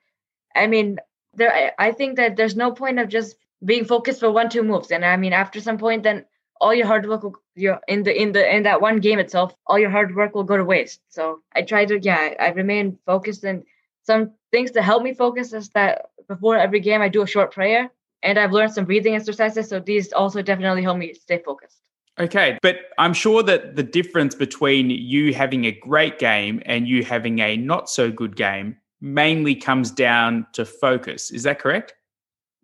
I 0.55 0.67
mean, 0.67 0.97
there 1.33 1.53
I, 1.53 1.87
I 1.87 1.91
think 1.91 2.17
that 2.17 2.35
there's 2.35 2.55
no 2.55 2.71
point 2.71 2.99
of 2.99 3.09
just 3.09 3.35
being 3.65 3.85
focused 3.85 4.19
for 4.19 4.31
one 4.31 4.49
two 4.49 4.63
moves, 4.63 4.91
and 4.91 5.03
I 5.03 5.17
mean, 5.17 5.33
after 5.33 5.59
some 5.59 5.77
point, 5.77 6.03
then 6.03 6.25
all 6.61 6.73
your 6.73 6.87
hard 6.87 7.07
work 7.07 7.23
will 7.23 7.35
you 7.55 7.75
in 7.87 8.03
the 8.03 8.21
in 8.21 8.31
the 8.31 8.55
in 8.55 8.63
that 8.63 8.81
one 8.81 8.99
game 8.99 9.19
itself, 9.19 9.55
all 9.67 9.79
your 9.79 9.89
hard 9.89 10.15
work 10.15 10.35
will 10.35 10.43
go 10.43 10.57
to 10.57 10.63
waste. 10.63 11.01
So 11.09 11.41
I 11.55 11.61
try 11.61 11.85
to 11.85 11.99
yeah, 11.99 12.33
I 12.39 12.49
remain 12.49 12.97
focused 13.05 13.43
and 13.43 13.63
some 14.03 14.31
things 14.51 14.71
to 14.71 14.81
help 14.81 15.03
me 15.03 15.13
focus 15.13 15.53
is 15.53 15.69
that 15.69 16.09
before 16.27 16.57
every 16.57 16.79
game 16.79 17.01
I 17.01 17.09
do 17.09 17.21
a 17.21 17.27
short 17.27 17.51
prayer 17.51 17.89
and 18.23 18.39
I've 18.39 18.51
learned 18.51 18.73
some 18.73 18.85
breathing 18.85 19.15
exercises. 19.15 19.69
So 19.69 19.79
these 19.79 20.13
also 20.13 20.41
definitely 20.41 20.83
help 20.83 20.97
me 20.97 21.13
stay 21.13 21.41
focused. 21.43 21.77
Okay, 22.19 22.57
but 22.63 22.77
I'm 22.97 23.13
sure 23.13 23.43
that 23.43 23.75
the 23.75 23.83
difference 23.83 24.33
between 24.33 24.89
you 24.89 25.35
having 25.35 25.65
a 25.65 25.71
great 25.71 26.17
game 26.17 26.63
and 26.65 26.87
you 26.87 27.03
having 27.03 27.39
a 27.39 27.57
not 27.57 27.89
so 27.89 28.09
good 28.09 28.35
game 28.35 28.77
mainly 29.01 29.53
comes 29.53 29.91
down 29.91 30.47
to 30.53 30.65
focus. 30.65 31.29
Is 31.29 31.43
that 31.43 31.59
correct? 31.59 31.93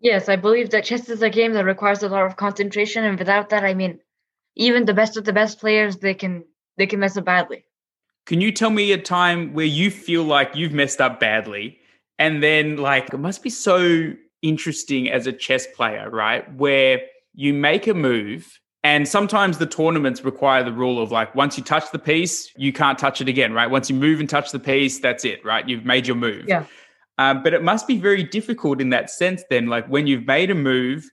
Yes, 0.04 0.28
I 0.28 0.36
believe 0.36 0.68
that 0.70 0.84
chess 0.84 1.08
is 1.08 1.22
a 1.22 1.30
game 1.30 1.54
that 1.54 1.64
requires 1.64 2.02
a 2.02 2.10
lot 2.10 2.26
of 2.26 2.36
concentration, 2.36 3.04
and 3.04 3.18
without 3.18 3.48
that, 3.48 3.64
I 3.64 3.72
mean, 3.72 4.00
even 4.54 4.84
the 4.84 4.92
best 4.92 5.16
of 5.16 5.24
the 5.24 5.32
best 5.32 5.58
players 5.58 5.96
they 5.96 6.12
can 6.12 6.44
they 6.76 6.86
can 6.86 7.00
mess 7.00 7.16
up 7.16 7.24
badly. 7.24 7.64
Can 8.26 8.42
you 8.42 8.52
tell 8.52 8.68
me 8.68 8.92
a 8.92 8.98
time 8.98 9.54
where 9.54 9.64
you 9.64 9.90
feel 9.90 10.22
like 10.22 10.54
you've 10.54 10.74
messed 10.74 11.00
up 11.00 11.20
badly 11.20 11.78
and 12.18 12.42
then 12.42 12.76
like 12.76 13.14
it 13.14 13.18
must 13.18 13.42
be 13.42 13.48
so 13.48 14.12
interesting 14.42 15.10
as 15.10 15.26
a 15.26 15.32
chess 15.32 15.66
player, 15.74 16.10
right? 16.10 16.54
Where 16.54 17.00
you 17.32 17.54
make 17.54 17.86
a 17.86 17.94
move 17.94 18.60
and 18.82 19.08
sometimes 19.08 19.56
the 19.56 19.66
tournaments 19.66 20.22
require 20.22 20.62
the 20.62 20.72
rule 20.72 21.02
of 21.02 21.12
like 21.12 21.34
once 21.34 21.56
you 21.56 21.64
touch 21.64 21.90
the 21.92 21.98
piece, 21.98 22.52
you 22.56 22.74
can't 22.74 22.98
touch 22.98 23.22
it 23.22 23.28
again, 23.28 23.54
right? 23.54 23.70
Once 23.70 23.88
you 23.88 23.96
move 23.96 24.20
and 24.20 24.28
touch 24.28 24.52
the 24.52 24.60
piece, 24.60 24.98
that's 24.98 25.24
it, 25.24 25.42
right? 25.46 25.66
You've 25.66 25.86
made 25.86 26.06
your 26.06 26.16
move. 26.16 26.44
Yeah. 26.46 26.64
Um, 27.18 27.42
but 27.42 27.54
it 27.54 27.62
must 27.62 27.86
be 27.86 27.98
very 27.98 28.24
difficult 28.24 28.80
in 28.80 28.90
that 28.90 29.10
sense, 29.10 29.44
then, 29.48 29.66
like 29.66 29.86
when 29.86 30.06
you've 30.06 30.26
made 30.26 30.50
a 30.50 30.54
move 30.54 31.08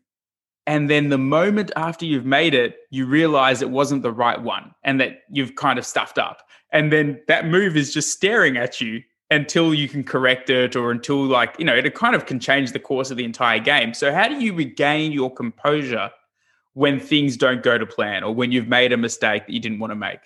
and 0.68 0.90
then 0.90 1.10
the 1.10 1.18
moment 1.18 1.72
after 1.76 2.06
you've 2.06 2.26
made 2.26 2.54
it, 2.54 2.78
you 2.92 3.06
realize 3.06 3.62
it 3.62 3.70
wasn't 3.70 4.04
the 4.04 4.12
right 4.12 4.42
one 4.42 4.72
and 4.84 5.02
that 5.02 5.24
you've 5.32 5.56
kind 5.56 5.80
of 5.80 5.86
stuffed 5.86 6.18
up. 6.18 6.44
And 6.72 6.94
then 6.94 7.20
that 7.28 7.48
move 7.48 7.76
is 7.76 7.94
just 7.94 8.12
staring 8.12 8.58
at 8.58 8.80
you 8.80 9.04
until 9.32 9.74
you 9.74 9.88
can 9.88 10.04
correct 10.04 10.50
it 10.50 10.76
or 10.76 10.92
until 10.92 11.26
like 11.26 11.56
you 11.58 11.66
know 11.66 11.74
it 11.74 11.96
kind 11.96 12.16
of 12.16 12.26
can 12.26 12.40
change 12.40 12.74
the 12.74 12.80
course 12.80 13.12
of 13.12 13.18
the 13.18 13.26
entire 13.26 13.60
game. 13.60 13.94
So 13.94 14.14
how 14.14 14.28
do 14.28 14.36
you 14.36 14.54
regain 14.54 15.12
your 15.12 15.34
composure 15.34 16.12
when 16.74 17.00
things 17.00 17.38
don't 17.38 17.64
go 17.64 17.78
to 17.78 17.86
plan 17.86 18.24
or 18.24 18.34
when 18.34 18.52
you've 18.52 18.68
made 18.68 18.94
a 18.94 18.98
mistake 18.98 19.48
that 19.48 19.54
you 19.54 19.60
didn't 19.60 19.80
want 19.80 19.92
to 19.92 19.96
make? 19.96 20.20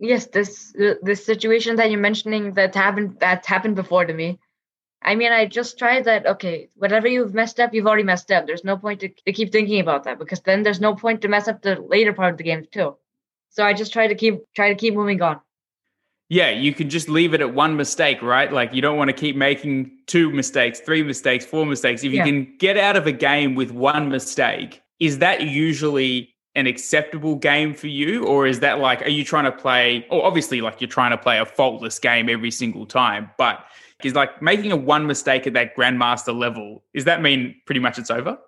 Yes 0.00 0.26
this 0.26 0.74
uh, 0.76 0.94
this 1.02 1.24
situation 1.24 1.76
that 1.76 1.90
you're 1.90 2.00
mentioning 2.00 2.54
that 2.54 2.74
happened 2.74 3.18
that 3.20 3.46
happened 3.46 3.76
before 3.76 4.04
to 4.04 4.14
me 4.14 4.38
i 5.02 5.14
mean 5.14 5.32
i 5.32 5.46
just 5.46 5.78
tried 5.78 6.04
that 6.04 6.26
okay 6.26 6.68
whatever 6.74 7.08
you've 7.08 7.34
messed 7.34 7.60
up 7.60 7.74
you've 7.74 7.86
already 7.86 8.02
messed 8.02 8.30
up 8.30 8.46
there's 8.46 8.64
no 8.64 8.76
point 8.76 9.00
to, 9.00 9.08
to 9.08 9.32
keep 9.32 9.52
thinking 9.52 9.80
about 9.80 10.04
that 10.04 10.18
because 10.18 10.40
then 10.40 10.62
there's 10.62 10.80
no 10.80 10.94
point 10.94 11.20
to 11.22 11.28
mess 11.28 11.48
up 11.48 11.62
the 11.62 11.80
later 11.80 12.12
part 12.12 12.32
of 12.32 12.38
the 12.38 12.44
game 12.44 12.66
too 12.70 12.96
so 13.50 13.64
i 13.64 13.72
just 13.72 13.92
try 13.92 14.06
to 14.06 14.14
keep 14.14 14.40
try 14.54 14.68
to 14.68 14.74
keep 14.74 14.94
moving 14.94 15.20
on 15.22 15.40
yeah, 16.30 16.50
you 16.50 16.74
can 16.74 16.90
just 16.90 17.08
leave 17.08 17.32
it 17.32 17.40
at 17.40 17.54
one 17.54 17.76
mistake, 17.76 18.20
right? 18.20 18.52
Like 18.52 18.74
you 18.74 18.82
don't 18.82 18.98
want 18.98 19.08
to 19.08 19.14
keep 19.14 19.34
making 19.34 19.90
two 20.06 20.30
mistakes, 20.30 20.78
three 20.78 21.02
mistakes, 21.02 21.46
four 21.46 21.64
mistakes. 21.64 22.04
If 22.04 22.12
you 22.12 22.18
yeah. 22.18 22.24
can 22.24 22.54
get 22.58 22.76
out 22.76 22.96
of 22.96 23.06
a 23.06 23.12
game 23.12 23.54
with 23.54 23.70
one 23.70 24.10
mistake, 24.10 24.82
is 25.00 25.18
that 25.18 25.46
usually 25.46 26.34
an 26.54 26.66
acceptable 26.66 27.36
game 27.36 27.72
for 27.72 27.86
you? 27.86 28.26
Or 28.26 28.46
is 28.46 28.60
that 28.60 28.78
like, 28.78 29.00
are 29.02 29.08
you 29.08 29.24
trying 29.24 29.44
to 29.44 29.52
play, 29.52 30.06
or 30.10 30.24
obviously 30.24 30.60
like 30.60 30.82
you're 30.82 30.88
trying 30.88 31.12
to 31.12 31.18
play 31.18 31.38
a 31.38 31.46
faultless 31.46 31.98
game 31.98 32.28
every 32.28 32.50
single 32.50 32.84
time, 32.84 33.30
but 33.38 33.64
is 34.04 34.14
like 34.14 34.40
making 34.40 34.72
a 34.72 34.76
one 34.76 35.06
mistake 35.06 35.46
at 35.46 35.54
that 35.54 35.76
grandmaster 35.76 36.36
level, 36.36 36.84
does 36.94 37.04
that 37.04 37.20
mean 37.22 37.56
pretty 37.66 37.80
much 37.80 37.98
it's 37.98 38.10
over? 38.10 38.38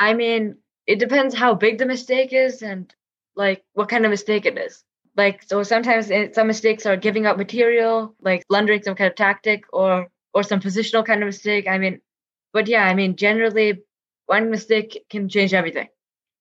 I 0.00 0.14
mean, 0.14 0.56
it 0.86 0.98
depends 0.98 1.34
how 1.34 1.54
big 1.54 1.78
the 1.78 1.86
mistake 1.86 2.32
is 2.32 2.62
and 2.62 2.92
like 3.34 3.62
what 3.74 3.88
kind 3.88 4.04
of 4.04 4.10
mistake 4.10 4.46
it 4.46 4.58
is. 4.58 4.84
Like 5.16 5.42
so, 5.42 5.62
sometimes 5.62 6.10
some 6.34 6.46
mistakes 6.46 6.86
are 6.86 6.96
giving 6.96 7.26
up 7.26 7.36
material, 7.36 8.14
like 8.20 8.46
blundering 8.48 8.82
some 8.82 8.94
kind 8.94 9.10
of 9.10 9.16
tactic, 9.16 9.64
or 9.72 10.06
or 10.32 10.42
some 10.42 10.60
positional 10.60 11.04
kind 11.04 11.22
of 11.22 11.26
mistake. 11.26 11.66
I 11.66 11.78
mean, 11.78 12.00
but 12.52 12.68
yeah, 12.68 12.84
I 12.84 12.94
mean, 12.94 13.16
generally, 13.16 13.82
one 14.26 14.50
mistake 14.50 15.04
can 15.10 15.28
change 15.28 15.54
everything. 15.54 15.88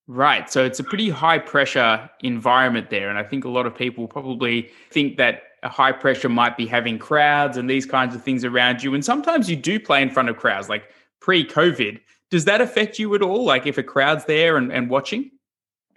Right. 0.07 0.49
So 0.49 0.63
it's 0.63 0.79
a 0.79 0.83
pretty 0.83 1.09
high 1.09 1.39
pressure 1.39 2.09
environment 2.21 2.89
there. 2.89 3.09
And 3.09 3.17
I 3.17 3.23
think 3.23 3.43
a 3.43 3.49
lot 3.49 3.65
of 3.65 3.75
people 3.75 4.07
probably 4.07 4.69
think 4.89 5.17
that 5.17 5.41
high 5.63 5.91
pressure 5.91 6.29
might 6.29 6.57
be 6.57 6.65
having 6.65 6.99
crowds 6.99 7.57
and 7.57 7.69
these 7.69 7.85
kinds 7.85 8.15
of 8.15 8.23
things 8.23 8.45
around 8.45 8.83
you. 8.83 8.93
And 8.93 9.03
sometimes 9.03 9.49
you 9.49 9.55
do 9.55 9.79
play 9.79 10.01
in 10.01 10.09
front 10.09 10.29
of 10.29 10.37
crowds, 10.37 10.69
like 10.69 10.89
pre 11.19 11.45
COVID. 11.45 11.99
Does 12.29 12.45
that 12.45 12.61
affect 12.61 12.99
you 12.99 13.15
at 13.15 13.21
all? 13.21 13.45
Like 13.45 13.65
if 13.65 13.77
a 13.77 13.83
crowd's 13.83 14.25
there 14.25 14.57
and, 14.57 14.71
and 14.71 14.89
watching? 14.89 15.31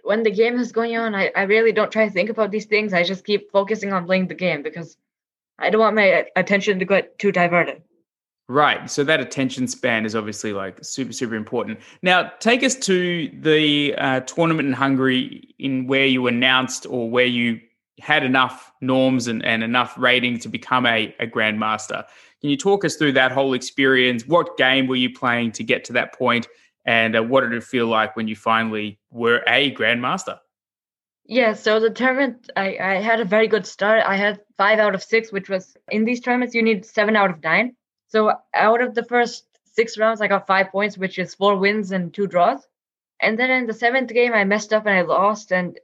when 0.03 0.23
the 0.23 0.31
game 0.31 0.59
is 0.59 0.71
going 0.71 0.97
on, 0.97 1.15
I, 1.15 1.31
I 1.35 1.43
really 1.43 1.71
don't 1.71 1.91
try 1.91 2.05
to 2.05 2.11
think 2.11 2.29
about 2.29 2.51
these 2.51 2.65
things. 2.65 2.93
I 2.93 3.03
just 3.03 3.25
keep 3.25 3.51
focusing 3.51 3.93
on 3.93 4.05
playing 4.05 4.27
the 4.27 4.35
game 4.35 4.61
because 4.61 4.97
I 5.59 5.69
don't 5.69 5.81
want 5.81 5.95
my 5.95 6.25
attention 6.35 6.79
to 6.79 6.85
get 6.85 7.17
too 7.19 7.31
diverted. 7.31 7.81
Right. 8.47 8.89
So 8.89 9.03
that 9.05 9.21
attention 9.21 9.67
span 9.67 10.05
is 10.05 10.15
obviously 10.15 10.51
like 10.51 10.83
super, 10.83 11.13
super 11.13 11.35
important. 11.35 11.79
Now, 12.01 12.31
take 12.39 12.63
us 12.63 12.75
to 12.75 13.29
the 13.39 13.95
uh, 13.97 14.19
tournament 14.21 14.67
in 14.67 14.73
Hungary 14.73 15.55
in 15.57 15.87
where 15.87 16.05
you 16.05 16.27
announced 16.27 16.85
or 16.89 17.09
where 17.09 17.25
you 17.25 17.61
had 18.01 18.23
enough 18.23 18.71
norms 18.81 19.27
and, 19.27 19.45
and 19.45 19.63
enough 19.63 19.97
rating 19.97 20.39
to 20.39 20.49
become 20.49 20.85
a, 20.85 21.15
a 21.19 21.27
grandmaster. 21.27 22.03
Can 22.41 22.49
you 22.49 22.57
talk 22.57 22.83
us 22.83 22.95
through 22.95 23.13
that 23.13 23.31
whole 23.31 23.53
experience? 23.53 24.27
What 24.27 24.57
game 24.57 24.87
were 24.87 24.95
you 24.95 25.13
playing 25.13 25.51
to 25.53 25.63
get 25.63 25.85
to 25.85 25.93
that 25.93 26.13
point? 26.13 26.47
And 26.85 27.15
uh, 27.15 27.21
what 27.21 27.41
did 27.41 27.53
it 27.53 27.63
feel 27.63 27.85
like 27.85 28.15
when 28.15 28.27
you 28.27 28.35
finally 28.35 28.99
were 29.11 29.43
a 29.47 29.73
grandmaster? 29.73 30.39
Yeah, 31.25 31.53
so 31.53 31.79
the 31.79 31.91
tournament, 31.91 32.49
I, 32.57 32.77
I 32.77 32.93
had 32.95 33.19
a 33.19 33.25
very 33.25 33.47
good 33.47 33.65
start. 33.65 34.03
I 34.05 34.15
had 34.15 34.41
five 34.57 34.79
out 34.79 34.95
of 34.95 35.03
six, 35.03 35.31
which 35.31 35.49
was 35.49 35.77
in 35.89 36.03
these 36.03 36.19
tournaments, 36.19 36.55
you 36.55 36.63
need 36.63 36.85
seven 36.85 37.15
out 37.15 37.29
of 37.29 37.43
nine. 37.43 37.75
So 38.07 38.33
out 38.53 38.81
of 38.81 38.95
the 38.95 39.05
first 39.05 39.45
six 39.73 39.97
rounds, 39.97 40.19
I 40.19 40.27
got 40.27 40.47
five 40.47 40.71
points, 40.71 40.97
which 40.97 41.19
is 41.19 41.35
four 41.35 41.55
wins 41.55 41.91
and 41.91 42.13
two 42.13 42.27
draws. 42.27 42.67
And 43.21 43.37
then 43.37 43.51
in 43.51 43.67
the 43.67 43.73
seventh 43.73 44.11
game, 44.11 44.33
I 44.33 44.43
messed 44.43 44.73
up 44.73 44.87
and 44.87 44.95
I 44.95 45.03
lost. 45.03 45.53
And 45.53 45.79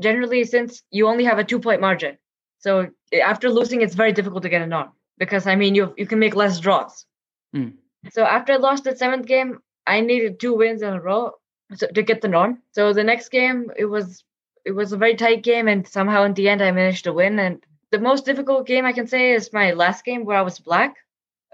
generally, 0.00 0.44
since 0.44 0.82
you 0.90 1.06
only 1.08 1.24
have 1.24 1.38
a 1.38 1.44
two 1.44 1.60
point 1.60 1.80
margin, 1.80 2.18
so 2.58 2.88
after 3.22 3.50
losing, 3.50 3.82
it's 3.82 3.94
very 3.94 4.12
difficult 4.12 4.42
to 4.42 4.48
get 4.48 4.62
a 4.62 4.66
norm 4.66 4.90
because 5.18 5.46
I 5.46 5.56
mean, 5.56 5.74
you 5.74 5.94
you 5.96 6.06
can 6.06 6.18
make 6.18 6.36
less 6.36 6.60
draws. 6.60 7.06
Mm. 7.54 7.74
So 8.10 8.24
after 8.24 8.54
I 8.54 8.56
lost 8.56 8.84
the 8.84 8.96
seventh 8.96 9.26
game, 9.26 9.58
I 9.86 10.00
needed 10.00 10.38
two 10.38 10.54
wins 10.54 10.82
in 10.82 10.92
a 10.92 11.00
row 11.00 11.32
to 11.76 12.02
get 12.02 12.20
the 12.20 12.28
norm. 12.28 12.62
So 12.72 12.92
the 12.92 13.04
next 13.04 13.28
game, 13.30 13.70
it 13.76 13.86
was 13.86 14.24
it 14.64 14.72
was 14.72 14.92
a 14.92 14.96
very 14.96 15.16
tight 15.16 15.42
game, 15.42 15.68
and 15.68 15.86
somehow 15.86 16.24
in 16.24 16.34
the 16.34 16.48
end, 16.48 16.62
I 16.62 16.70
managed 16.70 17.04
to 17.04 17.12
win. 17.12 17.38
And 17.38 17.64
the 17.90 17.98
most 17.98 18.24
difficult 18.24 18.66
game 18.66 18.84
I 18.84 18.92
can 18.92 19.06
say 19.06 19.32
is 19.32 19.52
my 19.52 19.72
last 19.72 20.04
game 20.04 20.24
where 20.24 20.38
I 20.38 20.42
was 20.42 20.58
black 20.58 20.96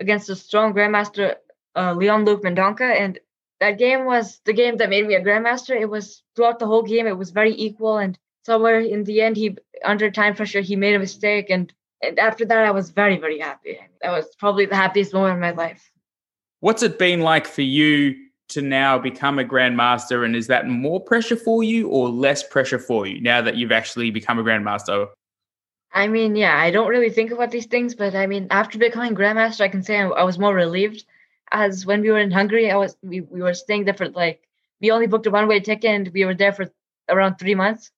against 0.01 0.29
a 0.29 0.37
strong 0.37 0.75
grandmaster, 0.75 1.37
uh, 1.77 1.95
Leon 1.95 2.25
Luke 2.25 2.43
Mendonca, 2.43 3.01
and 3.01 3.19
that 3.61 3.79
game 3.79 4.05
was 4.05 4.41
the 4.45 4.53
game 4.53 4.77
that 4.79 4.91
made 4.91 5.07
me 5.07 5.15
a 5.15 5.23
grandmaster. 5.23 5.81
It 5.81 5.89
was 5.89 6.23
throughout 6.35 6.59
the 6.59 6.67
whole 6.67 6.83
game, 6.83 7.07
it 7.07 7.17
was 7.17 7.31
very 7.31 7.55
equal, 7.55 7.99
and 7.99 8.19
somewhere 8.45 8.81
in 8.81 9.05
the 9.05 9.21
end, 9.21 9.37
he 9.37 9.57
under 9.85 10.11
time 10.11 10.35
pressure, 10.35 10.61
he 10.61 10.77
made 10.77 10.95
a 10.95 10.99
mistake, 10.99 11.51
and 11.51 11.73
and 12.03 12.19
after 12.19 12.45
that, 12.45 12.67
I 12.67 12.71
was 12.71 12.91
very 12.91 13.19
very 13.19 13.39
happy. 13.39 13.79
That 14.03 14.13
was 14.13 14.35
probably 14.39 14.67
the 14.67 14.77
happiest 14.77 15.13
moment 15.13 15.35
of 15.35 15.41
my 15.41 15.51
life. 15.51 15.91
What's 16.61 16.83
it 16.83 16.99
been 16.99 17.21
like 17.21 17.47
for 17.47 17.63
you 17.63 18.15
to 18.49 18.63
now 18.63 18.99
become 18.99 19.39
a 19.39 19.45
grandmaster 19.45 20.25
and 20.25 20.37
is 20.37 20.47
that 20.47 20.69
more 20.69 21.01
pressure 21.01 21.37
for 21.37 21.63
you 21.63 21.89
or 21.89 22.09
less 22.09 22.47
pressure 22.47 22.79
for 22.79 23.07
you 23.07 23.21
now 23.21 23.41
that 23.41 23.57
you've 23.57 23.73
actually 23.73 24.11
become 24.11 24.39
a 24.39 24.45
grandmaster 24.45 25.09
i 25.95 26.07
mean 26.07 26.37
yeah 26.37 26.59
i 26.59 26.71
don't 26.71 26.91
really 26.91 27.09
think 27.09 27.31
about 27.31 27.51
these 27.51 27.65
things 27.65 27.95
but 27.95 28.15
i 28.15 28.27
mean 28.27 28.47
after 28.51 28.77
becoming 28.77 29.15
grandmaster 29.15 29.63
i 29.63 29.69
can 29.69 29.83
say 29.83 29.97
i, 29.97 30.07
I 30.09 30.25
was 30.25 30.39
more 30.39 30.55
relieved 30.55 31.07
as 31.53 31.87
when 31.87 32.03
we 32.03 32.11
were 32.11 32.19
in 32.19 32.31
hungary 32.31 32.71
i 32.71 32.77
was 32.77 32.99
we, 33.03 33.23
we 33.23 33.41
were 33.41 33.55
staying 33.55 33.87
there 33.87 33.95
for 33.95 34.11
like 34.11 34.47
we 34.85 34.91
only 34.91 35.07
booked 35.07 35.27
a 35.27 35.31
one 35.31 35.49
way 35.49 35.61
ticket 35.61 35.91
and 35.91 36.09
we 36.13 36.27
were 36.27 36.35
there 36.35 36.53
for 36.53 36.67
around 37.09 37.37
three 37.37 37.55
months. 37.55 37.91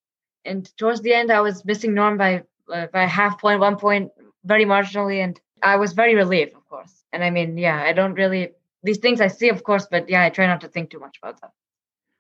And 0.47 0.71
towards 0.79 1.01
the 1.01 1.13
end, 1.13 1.31
I 1.31 1.41
was 1.41 1.65
missing 1.65 1.95
norm 1.95 2.17
by 2.17 2.45
uh, 2.73 2.87
by 2.93 3.05
half 3.05 3.41
point, 3.41 3.61
one 3.61 3.77
point, 3.77 4.11
very 4.45 4.65
marginally, 4.65 5.23
and 5.23 5.41
I 5.63 5.77
was 5.77 5.93
very 5.93 6.15
relieved, 6.15 6.55
of 6.55 6.69
course. 6.69 7.05
And 7.13 7.23
I 7.23 7.31
mean, 7.31 7.59
yeah, 7.59 7.83
I 7.83 7.93
don't 7.93 8.15
really 8.15 8.51
these 8.83 8.99
things 8.99 9.21
I 9.21 9.27
see, 9.29 9.49
of 9.49 9.65
course, 9.65 9.87
but 9.91 10.09
yeah, 10.09 10.23
I 10.25 10.31
try 10.31 10.47
not 10.47 10.61
to 10.63 10.69
think 10.69 10.91
too 10.91 11.01
much 11.01 11.19
about 11.23 11.41
them. 11.41 11.51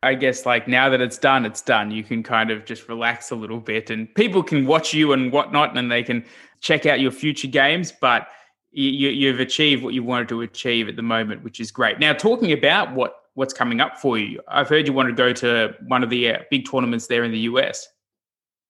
I 0.02 0.14
guess 0.14 0.44
like 0.44 0.68
now 0.68 0.88
that 0.90 1.00
it's 1.00 1.18
done, 1.18 1.46
it's 1.46 1.62
done. 1.62 1.90
You 1.90 2.04
can 2.04 2.22
kind 2.22 2.50
of 2.50 2.64
just 2.64 2.88
relax 2.88 3.30
a 3.30 3.34
little 3.34 3.60
bit, 3.60 3.90
and 3.90 4.12
people 4.14 4.42
can 4.42 4.66
watch 4.66 4.92
you 4.92 5.12
and 5.12 5.32
whatnot, 5.32 5.76
and 5.76 5.90
they 5.90 6.02
can 6.02 6.24
check 6.60 6.86
out 6.86 7.00
your 7.00 7.10
future 7.10 7.48
games. 7.48 7.92
But 7.92 8.28
you, 8.72 9.08
you've 9.08 9.40
achieved 9.40 9.82
what 9.82 9.94
you 9.94 10.02
wanted 10.02 10.28
to 10.28 10.42
achieve 10.42 10.88
at 10.88 10.96
the 10.96 11.02
moment, 11.02 11.42
which 11.42 11.60
is 11.60 11.70
great. 11.70 11.98
Now, 11.98 12.12
talking 12.12 12.52
about 12.52 12.94
what 12.94 13.16
what's 13.34 13.54
coming 13.54 13.80
up 13.80 13.98
for 13.98 14.18
you, 14.18 14.40
I've 14.48 14.68
heard 14.68 14.86
you 14.86 14.92
want 14.92 15.08
to 15.08 15.14
go 15.14 15.32
to 15.32 15.74
one 15.86 16.02
of 16.02 16.10
the 16.10 16.30
uh, 16.30 16.38
big 16.50 16.68
tournaments 16.70 17.06
there 17.06 17.24
in 17.24 17.32
the 17.32 17.40
US. 17.40 17.88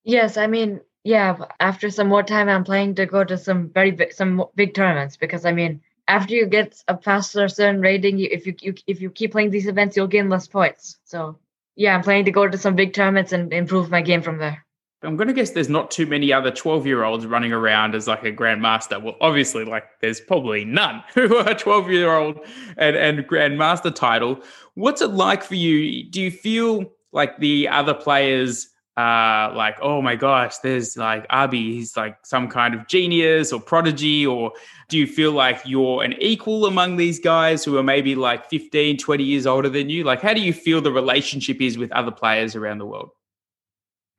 Yes, 0.07 0.37
I 0.37 0.47
mean, 0.47 0.81
yeah. 1.03 1.37
After 1.59 1.91
some 1.91 2.07
more 2.07 2.23
time, 2.23 2.49
I'm 2.49 2.63
planning 2.63 2.95
to 2.95 3.07
go 3.07 3.25
to 3.25 3.37
some 3.37 3.71
very 3.71 3.91
big, 3.91 4.13
some 4.13 4.45
big 4.55 4.73
tournaments 4.73 5.17
because 5.17 5.45
I 5.45 5.51
mean, 5.53 5.83
after 6.07 6.33
you 6.33 6.47
get 6.47 6.81
a 6.87 6.97
past 6.97 7.35
a 7.35 7.49
certain 7.49 7.81
rating, 7.81 8.17
you, 8.19 8.29
if 8.31 8.47
you, 8.47 8.55
you 8.61 8.75
if 8.87 9.01
you 9.01 9.11
keep 9.11 9.33
playing 9.33 9.51
these 9.51 9.67
events, 9.67 9.97
you'll 9.97 10.07
gain 10.07 10.29
less 10.29 10.47
points. 10.47 10.97
So 11.05 11.37
yeah, 11.75 11.97
I'm 11.97 12.03
planning 12.03 12.25
to 12.27 12.31
go 12.31 12.47
to 12.47 12.57
some 12.57 12.77
big 12.77 12.95
tournaments 12.95 13.33
and 13.33 13.53
improve 13.53 13.91
my 13.91 14.01
game 14.01 14.23
from 14.23 14.39
there. 14.39 14.65
I'm 15.03 15.17
going 15.17 15.29
to 15.29 15.35
guess 15.35 15.51
there's 15.51 15.69
not 15.69 15.91
too 15.91 16.07
many 16.07 16.33
other 16.33 16.53
12 16.53 16.87
year 16.87 17.03
olds 17.03 17.27
running 17.27 17.53
around 17.53 17.97
as 17.97 18.07
like 18.07 18.23
a 18.23 18.33
grandmaster. 18.33 19.03
Well, 19.03 19.17
obviously, 19.21 19.65
like 19.65 19.87
there's 20.01 20.21
probably 20.21 20.65
none 20.65 21.03
who 21.15 21.37
are 21.37 21.53
12 21.53 21.91
year 21.91 22.15
old 22.15 22.39
and, 22.77 22.95
and 22.95 23.27
grandmaster 23.27 23.93
title. 23.93 24.41
What's 24.75 25.03
it 25.03 25.11
like 25.11 25.43
for 25.43 25.57
you? 25.57 26.09
Do 26.09 26.23
you 26.23 26.31
feel 26.31 26.93
like 27.13 27.39
the 27.39 27.67
other 27.69 27.93
players 27.93 28.69
uh, 28.97 29.53
like, 29.55 29.77
oh 29.83 30.01
my 30.01 30.17
gosh, 30.17 30.57
there's 30.59 30.97
like 30.97 31.29
Abhi, 31.29 31.75
he's 31.75 31.97
like 31.97 32.17
some 32.25 32.49
kind 32.49 32.75
of 32.75 32.89
genius 32.89 33.53
or 33.53 33.61
prodigy? 33.61 34.27
Or 34.27 34.53
do 34.89 34.97
you 34.97 35.07
feel 35.07 35.33
like 35.33 35.61
you're 35.67 36.03
an 36.03 36.15
equal 36.15 36.67
among 36.67 36.97
these 36.97 37.19
guys 37.19 37.63
who 37.63 37.77
are 37.77 37.83
maybe 37.83 38.15
like 38.15 38.49
15, 38.49 38.97
20 38.97 39.23
years 39.23 39.47
older 39.47 39.69
than 39.69 39.91
you? 39.91 40.05
Like, 40.05 40.23
how 40.23 40.33
do 40.33 40.41
you 40.41 40.53
feel 40.53 40.81
the 40.81 40.93
relationship 40.93 41.61
is 41.61 41.77
with 41.77 41.93
other 41.93 42.11
players 42.11 42.57
around 42.57 42.79
the 42.79 42.87
world? 42.87 43.11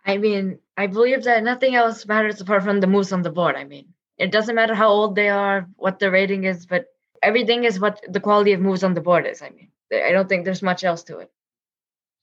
I 0.06 0.18
mean, 0.18 0.60
I 0.78 0.88
believe 0.88 1.24
that 1.24 1.44
nothing 1.44 1.76
else 1.76 2.06
matters 2.06 2.40
apart 2.40 2.64
from 2.64 2.80
the 2.80 2.88
moves 2.88 3.12
on 3.12 3.24
the 3.24 3.32
board. 3.32 3.56
I 3.56 3.64
mean, 3.64 3.88
it 4.18 4.32
doesn't 4.32 4.56
matter 4.56 4.76
how 4.76 4.90
old 4.90 5.16
they 5.16 5.30
are, 5.30 5.68
what 5.76 6.00
their 6.00 6.12
rating 6.12 6.44
is, 6.44 6.66
but 6.68 6.86
everything 7.24 7.64
is 7.64 7.80
what 7.80 8.02
the 8.08 8.20
quality 8.20 8.54
of 8.54 8.62
moves 8.62 8.84
on 8.84 8.94
the 8.94 9.02
board 9.02 9.26
is. 9.26 9.42
I 9.42 9.50
mean, 9.50 9.70
I 9.92 10.12
don't 10.12 10.30
think 10.30 10.46
there's 10.46 10.62
much 10.62 10.84
else 10.84 11.04
to 11.06 11.18
it. 11.18 11.32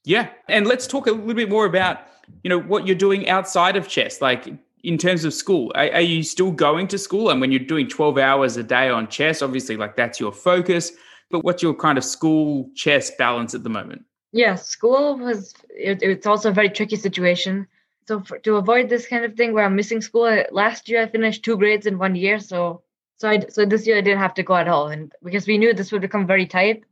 Yeah. 0.04 0.28
And 0.48 0.66
let's 0.66 0.86
talk 0.86 1.06
a 1.06 1.10
little 1.10 1.34
bit 1.34 1.50
more 1.50 1.66
about, 1.66 1.98
you 2.42 2.50
know, 2.50 2.60
what 2.60 2.86
you're 2.86 2.96
doing 2.96 3.28
outside 3.28 3.76
of 3.76 3.88
chess. 3.88 4.20
Like 4.20 4.52
in 4.82 4.98
terms 4.98 5.24
of 5.24 5.34
school, 5.34 5.72
are, 5.74 5.90
are, 5.92 6.00
you 6.00 6.22
still 6.22 6.50
going 6.50 6.88
to 6.88 6.98
school? 6.98 7.30
And 7.30 7.40
when 7.40 7.50
you're 7.52 7.60
doing 7.60 7.88
12 7.88 8.18
hours 8.18 8.56
a 8.56 8.62
day 8.62 8.88
on 8.88 9.08
chess, 9.08 9.42
obviously 9.42 9.76
like 9.76 9.96
that's 9.96 10.20
your 10.20 10.32
focus. 10.32 10.92
But 11.30 11.44
what's 11.44 11.62
your 11.62 11.74
kind 11.74 11.98
of 11.98 12.04
school 12.04 12.70
chess 12.74 13.10
balance 13.18 13.54
at 13.54 13.62
the 13.62 13.70
moment? 13.70 14.04
Yeah, 14.32 14.56
school 14.56 15.18
was, 15.18 15.54
it, 15.70 16.02
it's 16.02 16.26
also 16.26 16.50
a 16.50 16.52
very 16.52 16.68
tricky 16.68 16.96
situation. 16.96 17.66
So 18.06 18.20
for, 18.20 18.38
to 18.40 18.56
avoid 18.56 18.88
this 18.88 19.06
kind 19.06 19.24
of 19.24 19.34
thing 19.34 19.54
where 19.54 19.64
I'm 19.64 19.76
missing 19.76 20.00
school, 20.00 20.44
last 20.50 20.88
year 20.88 21.02
I 21.02 21.08
finished 21.08 21.44
two 21.44 21.56
grades 21.56 21.86
in 21.86 21.98
one 21.98 22.14
year. 22.14 22.38
So 22.38 22.82
so 23.18 23.28
I, 23.28 23.40
so 23.48 23.64
this 23.64 23.86
year 23.86 23.98
I 23.98 24.00
didn't 24.00 24.20
have 24.20 24.34
to 24.34 24.42
go 24.42 24.54
at 24.54 24.68
all. 24.68 24.88
And 24.88 25.12
because 25.22 25.46
we 25.46 25.58
knew 25.58 25.72
this 25.72 25.92
would 25.92 26.02
become 26.02 26.26
very 26.26 26.46
tight, 26.46 26.84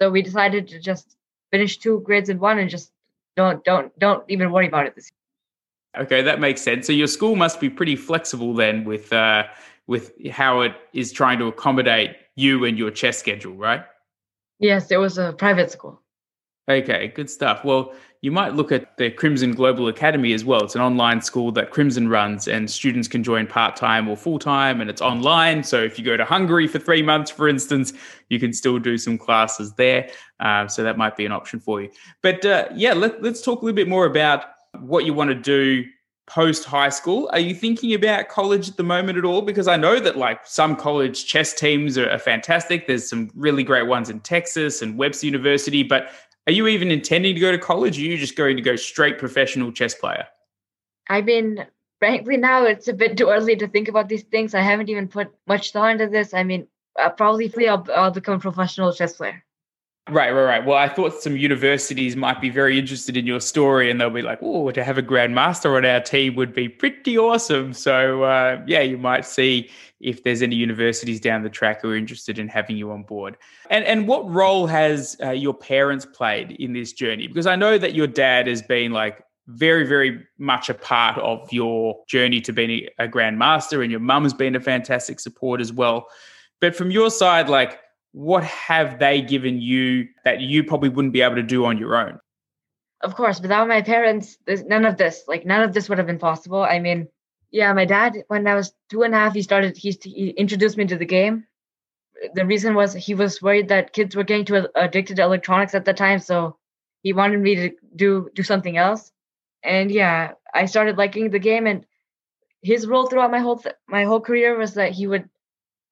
so 0.00 0.10
we 0.10 0.22
decided 0.22 0.68
to 0.68 0.80
just 0.80 1.16
finish 1.50 1.78
two 1.78 2.00
grades 2.00 2.28
in 2.28 2.38
one 2.38 2.58
and 2.58 2.70
just 2.70 2.90
don't 3.36 3.62
don't 3.64 3.96
don't 3.98 4.24
even 4.28 4.50
worry 4.50 4.66
about 4.66 4.86
it 4.86 4.94
this 4.94 5.10
year. 5.10 6.02
Okay, 6.04 6.22
that 6.22 6.40
makes 6.40 6.60
sense. 6.60 6.86
So 6.86 6.92
your 6.92 7.06
school 7.06 7.36
must 7.36 7.60
be 7.60 7.70
pretty 7.70 7.96
flexible 7.96 8.54
then 8.54 8.84
with 8.84 9.12
uh, 9.12 9.44
with 9.86 10.12
how 10.30 10.62
it 10.62 10.72
is 10.92 11.12
trying 11.12 11.38
to 11.38 11.46
accommodate 11.46 12.16
you 12.34 12.64
and 12.64 12.76
your 12.78 12.90
chess 12.90 13.18
schedule, 13.18 13.54
right? 13.54 13.84
Yes, 14.58 14.90
it 14.90 14.96
was 14.96 15.18
a 15.18 15.32
private 15.32 15.70
school. 15.70 16.00
Okay, 16.68 17.12
good 17.14 17.30
stuff. 17.30 17.64
Well, 17.64 17.94
you 18.22 18.32
might 18.32 18.54
look 18.54 18.72
at 18.72 18.96
the 18.96 19.10
Crimson 19.10 19.52
Global 19.52 19.86
Academy 19.86 20.32
as 20.32 20.44
well. 20.44 20.64
It's 20.64 20.74
an 20.74 20.80
online 20.80 21.20
school 21.20 21.52
that 21.52 21.70
Crimson 21.70 22.08
runs, 22.08 22.48
and 22.48 22.68
students 22.68 23.06
can 23.06 23.22
join 23.22 23.46
part 23.46 23.76
time 23.76 24.08
or 24.08 24.16
full 24.16 24.40
time, 24.40 24.80
and 24.80 24.90
it's 24.90 25.00
online. 25.00 25.62
So 25.62 25.80
if 25.80 25.96
you 25.96 26.04
go 26.04 26.16
to 26.16 26.24
Hungary 26.24 26.66
for 26.66 26.80
three 26.80 27.02
months, 27.02 27.30
for 27.30 27.48
instance, 27.48 27.92
you 28.28 28.40
can 28.40 28.52
still 28.52 28.80
do 28.80 28.98
some 28.98 29.16
classes 29.16 29.74
there. 29.74 30.10
Uh, 30.40 30.66
so 30.66 30.82
that 30.82 30.98
might 30.98 31.16
be 31.16 31.24
an 31.24 31.30
option 31.30 31.60
for 31.60 31.80
you. 31.80 31.90
But 32.20 32.44
uh, 32.44 32.66
yeah, 32.74 32.94
let, 32.94 33.22
let's 33.22 33.42
talk 33.42 33.62
a 33.62 33.64
little 33.64 33.76
bit 33.76 33.88
more 33.88 34.06
about 34.06 34.46
what 34.80 35.04
you 35.04 35.14
want 35.14 35.28
to 35.30 35.36
do 35.36 35.84
post 36.26 36.64
high 36.64 36.88
school. 36.88 37.30
Are 37.32 37.38
you 37.38 37.54
thinking 37.54 37.94
about 37.94 38.28
college 38.28 38.68
at 38.68 38.76
the 38.76 38.82
moment 38.82 39.16
at 39.16 39.24
all? 39.24 39.42
Because 39.42 39.68
I 39.68 39.76
know 39.76 40.00
that 40.00 40.16
like 40.16 40.44
some 40.44 40.74
college 40.74 41.26
chess 41.26 41.54
teams 41.54 41.96
are, 41.96 42.10
are 42.10 42.18
fantastic. 42.18 42.88
There's 42.88 43.08
some 43.08 43.30
really 43.34 43.62
great 43.62 43.86
ones 43.86 44.10
in 44.10 44.18
Texas 44.20 44.82
and 44.82 44.98
Webster 44.98 45.26
University, 45.26 45.84
but 45.84 46.10
are 46.46 46.52
you 46.52 46.66
even 46.68 46.90
intending 46.90 47.34
to 47.34 47.40
go 47.40 47.50
to 47.50 47.58
college? 47.58 47.98
Or 47.98 48.02
are 48.02 48.04
you 48.04 48.16
just 48.16 48.36
going 48.36 48.56
to 48.56 48.62
go 48.62 48.76
straight 48.76 49.18
professional 49.18 49.72
chess 49.72 49.94
player? 49.94 50.26
I 51.08 51.22
mean, 51.22 51.66
frankly, 51.98 52.36
now 52.36 52.64
it's 52.64 52.88
a 52.88 52.92
bit 52.92 53.16
too 53.16 53.28
early 53.28 53.56
to 53.56 53.68
think 53.68 53.88
about 53.88 54.08
these 54.08 54.24
things. 54.24 54.54
I 54.54 54.60
haven't 54.60 54.88
even 54.88 55.08
put 55.08 55.34
much 55.46 55.72
thought 55.72 55.92
into 55.92 56.08
this. 56.08 56.34
I 56.34 56.42
mean, 56.44 56.68
uh, 56.98 57.10
probably 57.10 57.68
I'll, 57.68 57.86
I'll 57.94 58.10
become 58.10 58.34
a 58.34 58.40
professional 58.40 58.92
chess 58.92 59.16
player. 59.16 59.44
Right, 60.08 60.30
right, 60.30 60.44
right. 60.44 60.64
Well, 60.64 60.76
I 60.76 60.88
thought 60.88 61.20
some 61.20 61.36
universities 61.36 62.14
might 62.14 62.40
be 62.40 62.48
very 62.48 62.78
interested 62.78 63.16
in 63.16 63.26
your 63.26 63.40
story, 63.40 63.90
and 63.90 64.00
they'll 64.00 64.08
be 64.08 64.22
like, 64.22 64.38
"Oh, 64.40 64.70
to 64.70 64.84
have 64.84 64.98
a 64.98 65.02
grandmaster 65.02 65.76
on 65.76 65.84
our 65.84 65.98
team 66.00 66.36
would 66.36 66.54
be 66.54 66.68
pretty 66.68 67.18
awesome." 67.18 67.72
So, 67.72 68.22
uh, 68.22 68.62
yeah, 68.68 68.82
you 68.82 68.98
might 68.98 69.24
see 69.24 69.68
if 70.00 70.22
there's 70.22 70.42
any 70.42 70.54
universities 70.54 71.18
down 71.20 71.42
the 71.42 71.50
track 71.50 71.82
who 71.82 71.90
are 71.90 71.96
interested 71.96 72.38
in 72.38 72.46
having 72.46 72.76
you 72.76 72.92
on 72.92 73.02
board. 73.02 73.36
And 73.68 73.84
and 73.84 74.06
what 74.06 74.30
role 74.30 74.68
has 74.68 75.16
uh, 75.24 75.30
your 75.30 75.54
parents 75.54 76.06
played 76.06 76.52
in 76.52 76.72
this 76.72 76.92
journey? 76.92 77.26
Because 77.26 77.48
I 77.48 77.56
know 77.56 77.76
that 77.76 77.94
your 77.94 78.06
dad 78.06 78.46
has 78.46 78.62
been 78.62 78.92
like 78.92 79.24
very, 79.48 79.84
very 79.84 80.24
much 80.38 80.68
a 80.68 80.74
part 80.74 81.18
of 81.18 81.52
your 81.52 81.96
journey 82.06 82.40
to 82.42 82.52
being 82.52 82.86
a 83.00 83.08
grandmaster, 83.08 83.82
and 83.82 83.90
your 83.90 84.00
mum's 84.00 84.34
been 84.34 84.54
a 84.54 84.60
fantastic 84.60 85.18
support 85.18 85.60
as 85.60 85.72
well. 85.72 86.06
But 86.60 86.76
from 86.76 86.92
your 86.92 87.10
side, 87.10 87.48
like 87.48 87.80
what 88.16 88.44
have 88.44 88.98
they 88.98 89.20
given 89.20 89.60
you 89.60 90.08
that 90.24 90.40
you 90.40 90.64
probably 90.64 90.88
wouldn't 90.88 91.12
be 91.12 91.20
able 91.20 91.34
to 91.34 91.42
do 91.42 91.66
on 91.66 91.76
your 91.76 91.94
own? 91.96 92.18
Of 93.02 93.14
course, 93.14 93.42
without 93.42 93.68
my 93.68 93.82
parents, 93.82 94.38
there's 94.46 94.64
none 94.64 94.86
of 94.86 94.96
this. 94.96 95.24
Like 95.28 95.44
none 95.44 95.60
of 95.60 95.74
this 95.74 95.90
would 95.90 95.98
have 95.98 96.06
been 96.06 96.18
possible. 96.18 96.62
I 96.62 96.78
mean, 96.78 97.08
yeah, 97.50 97.74
my 97.74 97.84
dad, 97.84 98.24
when 98.28 98.46
I 98.46 98.54
was 98.54 98.72
two 98.88 99.02
and 99.02 99.14
a 99.14 99.18
half, 99.18 99.34
he 99.34 99.42
started. 99.42 99.76
He, 99.76 99.90
he 100.02 100.30
introduced 100.30 100.78
me 100.78 100.86
to 100.86 100.96
the 100.96 101.04
game. 101.04 101.44
The 102.32 102.46
reason 102.46 102.74
was 102.74 102.94
he 102.94 103.14
was 103.14 103.42
worried 103.42 103.68
that 103.68 103.92
kids 103.92 104.16
were 104.16 104.24
getting 104.24 104.46
too 104.46 104.66
addicted 104.74 105.16
to 105.16 105.22
electronics 105.22 105.74
at 105.74 105.84
the 105.84 105.92
time, 105.92 106.18
so 106.18 106.56
he 107.02 107.12
wanted 107.12 107.40
me 107.40 107.54
to 107.56 107.70
do 107.94 108.30
do 108.34 108.42
something 108.42 108.78
else. 108.78 109.12
And 109.62 109.90
yeah, 109.90 110.32
I 110.54 110.64
started 110.64 110.96
liking 110.96 111.28
the 111.28 111.38
game. 111.38 111.66
And 111.66 111.84
his 112.62 112.86
role 112.86 113.08
throughout 113.08 113.30
my 113.30 113.40
whole 113.40 113.58
th- 113.58 113.74
my 113.86 114.04
whole 114.04 114.22
career 114.22 114.56
was 114.56 114.72
that 114.72 114.92
he 114.92 115.06
would 115.06 115.28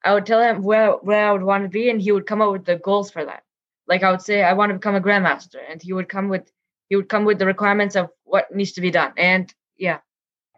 I 0.04 0.12
would 0.12 0.26
tell 0.26 0.40
him 0.40 0.62
where 0.62 0.92
where 0.92 1.28
I 1.28 1.32
would 1.32 1.42
want 1.42 1.64
to 1.64 1.68
be, 1.68 1.90
and 1.90 2.00
he 2.00 2.12
would 2.12 2.26
come 2.26 2.42
up 2.42 2.52
with 2.52 2.64
the 2.64 2.76
goals 2.76 3.10
for 3.10 3.24
that. 3.24 3.42
Like 3.88 4.02
I 4.02 4.10
would 4.10 4.22
say, 4.22 4.42
I 4.42 4.52
want 4.52 4.70
to 4.70 4.74
become 4.74 4.94
a 4.94 5.00
grandmaster, 5.00 5.58
and 5.68 5.82
he 5.82 5.92
would 5.92 6.08
come 6.08 6.28
with 6.28 6.50
he 6.88 6.96
would 6.96 7.08
come 7.08 7.24
with 7.24 7.38
the 7.38 7.46
requirements 7.46 7.96
of 7.96 8.10
what 8.24 8.54
needs 8.54 8.72
to 8.72 8.80
be 8.80 8.90
done. 8.90 9.12
And 9.16 9.52
yeah, 9.76 9.98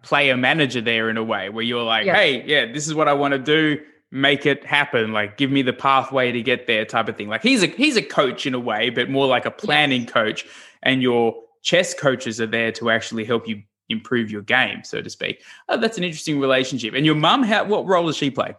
player 0.02 0.36
manager 0.36 0.80
there 0.80 1.08
in 1.10 1.16
a 1.16 1.24
way 1.24 1.48
where 1.48 1.64
you're 1.64 1.82
like, 1.82 2.06
yes. 2.06 2.16
hey, 2.16 2.44
yeah, 2.44 2.72
this 2.72 2.86
is 2.86 2.94
what 2.94 3.08
I 3.08 3.12
want 3.12 3.32
to 3.32 3.38
do. 3.38 3.80
Make 4.10 4.46
it 4.46 4.64
happen. 4.64 5.12
Like, 5.12 5.36
give 5.36 5.50
me 5.50 5.62
the 5.62 5.72
pathway 5.72 6.30
to 6.32 6.42
get 6.42 6.66
there, 6.66 6.84
type 6.84 7.08
of 7.08 7.16
thing. 7.16 7.28
Like 7.28 7.42
he's 7.42 7.62
a 7.62 7.66
he's 7.66 7.96
a 7.96 8.02
coach 8.02 8.46
in 8.46 8.54
a 8.54 8.60
way, 8.60 8.90
but 8.90 9.10
more 9.10 9.26
like 9.26 9.46
a 9.46 9.50
planning 9.50 10.02
yes. 10.02 10.10
coach. 10.10 10.46
And 10.82 11.02
your 11.02 11.34
chess 11.62 11.94
coaches 11.94 12.40
are 12.40 12.46
there 12.46 12.70
to 12.72 12.90
actually 12.90 13.24
help 13.24 13.48
you 13.48 13.62
improve 13.88 14.30
your 14.30 14.42
game, 14.42 14.82
so 14.84 15.00
to 15.00 15.10
speak. 15.10 15.42
Oh, 15.68 15.76
that's 15.76 15.98
an 15.98 16.04
interesting 16.04 16.40
relationship. 16.40 16.94
And 16.94 17.04
your 17.04 17.14
mum, 17.14 17.42
how 17.42 17.64
what 17.64 17.86
role 17.86 18.06
does 18.06 18.16
she 18.16 18.30
play? 18.30 18.54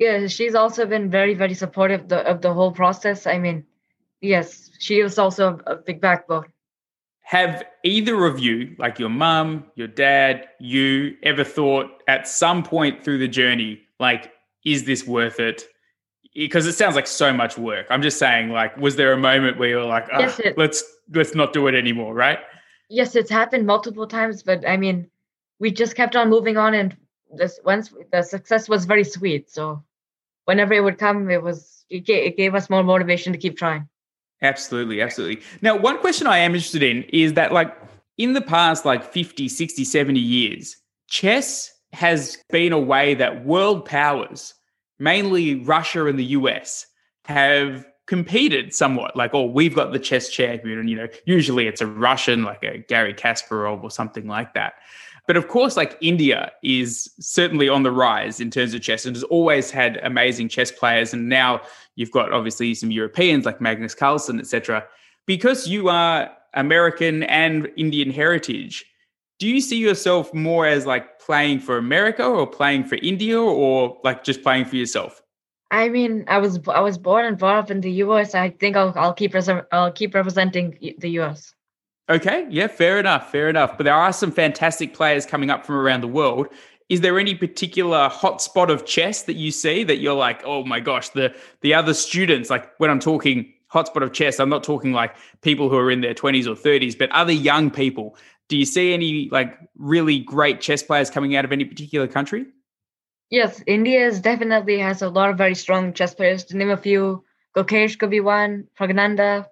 Yeah 0.00 0.26
she's 0.26 0.56
also 0.56 0.86
been 0.86 1.08
very 1.08 1.34
very 1.34 1.54
supportive 1.54 2.08
the, 2.08 2.26
of 2.26 2.40
the 2.40 2.52
whole 2.52 2.72
process. 2.72 3.26
I 3.26 3.38
mean 3.38 3.64
yes 4.20 4.70
she 4.80 5.02
was 5.02 5.18
also 5.18 5.60
a 5.66 5.76
big 5.76 6.00
backbone. 6.00 6.46
Have 7.20 7.62
either 7.84 8.24
of 8.24 8.40
you 8.40 8.74
like 8.78 8.98
your 8.98 9.10
mum 9.10 9.66
your 9.76 9.86
dad 9.86 10.48
you 10.58 11.16
ever 11.22 11.44
thought 11.44 12.02
at 12.08 12.26
some 12.26 12.64
point 12.64 13.04
through 13.04 13.18
the 13.18 13.28
journey 13.28 13.82
like 14.00 14.32
is 14.64 14.84
this 14.84 15.06
worth 15.06 15.38
it? 15.38 15.64
Because 16.34 16.66
it 16.66 16.74
sounds 16.74 16.94
like 16.94 17.06
so 17.06 17.32
much 17.32 17.56
work. 17.58 17.86
I'm 17.90 18.02
just 18.02 18.18
saying 18.18 18.50
like 18.50 18.76
was 18.76 18.96
there 18.96 19.12
a 19.12 19.18
moment 19.18 19.58
where 19.58 19.68
you're 19.68 19.84
like 19.84 20.08
oh, 20.12 20.20
yes, 20.20 20.40
it, 20.40 20.58
let's 20.58 20.82
let's 21.14 21.34
not 21.34 21.52
do 21.52 21.68
it 21.68 21.74
anymore 21.74 22.14
right? 22.14 22.38
Yes 22.88 23.14
it's 23.14 23.30
happened 23.30 23.66
multiple 23.66 24.06
times 24.06 24.42
but 24.42 24.66
i 24.66 24.76
mean 24.76 25.08
we 25.60 25.70
just 25.70 25.94
kept 25.94 26.16
on 26.16 26.28
moving 26.28 26.56
on 26.56 26.74
and 26.74 26.96
this 27.36 27.60
once 27.64 27.94
the 28.10 28.22
success 28.22 28.68
was 28.68 28.84
very 28.84 29.04
sweet 29.04 29.48
so 29.48 29.84
whenever 30.44 30.74
it 30.74 30.82
would 30.82 30.98
come, 30.98 31.30
it 31.30 31.42
was 31.42 31.84
it 31.88 32.06
gave, 32.06 32.24
it 32.26 32.36
gave 32.36 32.54
us 32.54 32.70
more 32.70 32.82
motivation 32.82 33.32
to 33.32 33.38
keep 33.38 33.56
trying. 33.56 33.88
Absolutely, 34.42 35.02
absolutely. 35.02 35.42
Now, 35.60 35.76
one 35.76 35.98
question 35.98 36.26
I 36.26 36.38
am 36.38 36.54
interested 36.54 36.82
in 36.82 37.02
is 37.04 37.34
that 37.34 37.52
like 37.52 37.76
in 38.16 38.32
the 38.32 38.40
past 38.40 38.84
like 38.84 39.04
50, 39.04 39.48
60, 39.48 39.84
70 39.84 40.18
years, 40.18 40.76
chess 41.08 41.70
has 41.92 42.38
been 42.50 42.72
a 42.72 42.78
way 42.78 43.14
that 43.14 43.44
world 43.44 43.84
powers, 43.84 44.54
mainly 44.98 45.56
Russia 45.56 46.06
and 46.06 46.18
the 46.18 46.24
US, 46.24 46.86
have 47.24 47.84
competed 48.10 48.74
somewhat. 48.74 49.14
Like, 49.14 49.32
oh, 49.34 49.46
we've 49.46 49.72
got 49.72 49.92
the 49.92 49.98
chess 50.00 50.28
champion, 50.30 50.80
and 50.80 50.90
you 50.90 50.96
know, 50.96 51.06
usually 51.26 51.68
it's 51.68 51.80
a 51.80 51.86
Russian, 51.86 52.42
like 52.42 52.60
a 52.64 52.78
gary 52.78 53.14
Kasparov 53.14 53.84
or 53.84 53.90
something 53.90 54.26
like 54.26 54.52
that. 54.54 54.74
But 55.28 55.36
of 55.36 55.46
course, 55.46 55.76
like 55.76 55.96
India 56.00 56.50
is 56.64 57.08
certainly 57.20 57.68
on 57.68 57.84
the 57.84 57.92
rise 57.92 58.40
in 58.40 58.50
terms 58.50 58.74
of 58.74 58.82
chess 58.82 59.06
and 59.06 59.14
has 59.14 59.22
always 59.22 59.70
had 59.70 59.98
amazing 60.02 60.48
chess 60.48 60.72
players. 60.72 61.14
And 61.14 61.28
now 61.28 61.60
you've 61.94 62.10
got 62.10 62.32
obviously 62.32 62.74
some 62.74 62.90
Europeans 62.90 63.46
like 63.46 63.60
Magnus 63.60 63.94
Carlsen, 63.94 64.40
etc. 64.40 64.84
Because 65.26 65.68
you 65.68 65.88
are 65.88 66.32
American 66.54 67.22
and 67.22 67.68
Indian 67.76 68.10
heritage, 68.10 68.84
do 69.38 69.46
you 69.46 69.60
see 69.60 69.78
yourself 69.78 70.34
more 70.34 70.66
as 70.66 70.84
like 70.84 71.20
playing 71.20 71.60
for 71.60 71.78
America 71.78 72.24
or 72.24 72.44
playing 72.44 72.82
for 72.82 72.96
India 72.96 73.40
or 73.40 74.00
like 74.02 74.24
just 74.24 74.42
playing 74.42 74.64
for 74.64 74.74
yourself? 74.74 75.22
I 75.70 75.88
mean, 75.88 76.24
I 76.26 76.38
was 76.38 76.58
I 76.68 76.80
was 76.80 76.98
born 76.98 77.24
and 77.24 77.38
brought 77.38 77.56
up 77.56 77.70
in 77.70 77.80
the 77.80 77.92
U.S. 78.04 78.34
I 78.34 78.50
think 78.50 78.76
I'll 78.76 78.92
I'll 78.96 79.14
keep 79.14 79.34
I'll 79.72 79.92
keep 79.92 80.14
representing 80.14 80.76
the 80.98 81.10
U.S. 81.10 81.54
Okay, 82.08 82.46
yeah, 82.50 82.66
fair 82.66 82.98
enough, 82.98 83.30
fair 83.30 83.48
enough. 83.48 83.76
But 83.76 83.84
there 83.84 83.94
are 83.94 84.12
some 84.12 84.32
fantastic 84.32 84.94
players 84.94 85.24
coming 85.24 85.48
up 85.48 85.64
from 85.64 85.76
around 85.76 86.00
the 86.00 86.08
world. 86.08 86.48
Is 86.88 87.02
there 87.02 87.20
any 87.20 87.36
particular 87.36 88.08
hotspot 88.08 88.68
of 88.68 88.84
chess 88.84 89.22
that 89.22 89.34
you 89.34 89.52
see 89.52 89.84
that 89.84 89.98
you're 89.98 90.14
like, 90.14 90.42
oh 90.44 90.64
my 90.64 90.80
gosh, 90.80 91.10
the 91.10 91.32
the 91.60 91.72
other 91.72 91.94
students, 91.94 92.50
like 92.50 92.68
when 92.78 92.90
I'm 92.90 92.98
talking 92.98 93.52
hotspot 93.72 94.02
of 94.02 94.12
chess, 94.12 94.40
I'm 94.40 94.48
not 94.48 94.64
talking 94.64 94.92
like 94.92 95.14
people 95.42 95.68
who 95.68 95.76
are 95.76 95.90
in 95.90 96.00
their 96.00 96.14
20s 96.14 96.46
or 96.46 96.56
30s, 96.56 96.98
but 96.98 97.10
other 97.12 97.32
young 97.32 97.70
people. 97.70 98.16
Do 98.48 98.56
you 98.56 98.64
see 98.64 98.92
any 98.92 99.28
like 99.30 99.56
really 99.76 100.18
great 100.18 100.60
chess 100.60 100.82
players 100.82 101.10
coming 101.10 101.36
out 101.36 101.44
of 101.44 101.52
any 101.52 101.64
particular 101.64 102.08
country? 102.08 102.46
Yes, 103.30 103.62
India 103.66 104.06
is 104.06 104.20
definitely 104.20 104.78
has 104.78 105.02
a 105.02 105.08
lot 105.08 105.30
of 105.30 105.38
very 105.38 105.54
strong 105.54 105.92
chess 105.92 106.14
players. 106.14 106.44
To 106.44 106.56
name 106.56 106.70
a 106.70 106.76
few, 106.76 107.24
Gukesh 107.56 107.98
could 107.98 108.10
be 108.10 108.20
one, 108.20 108.66
Praggnanandhaa, 108.78 109.46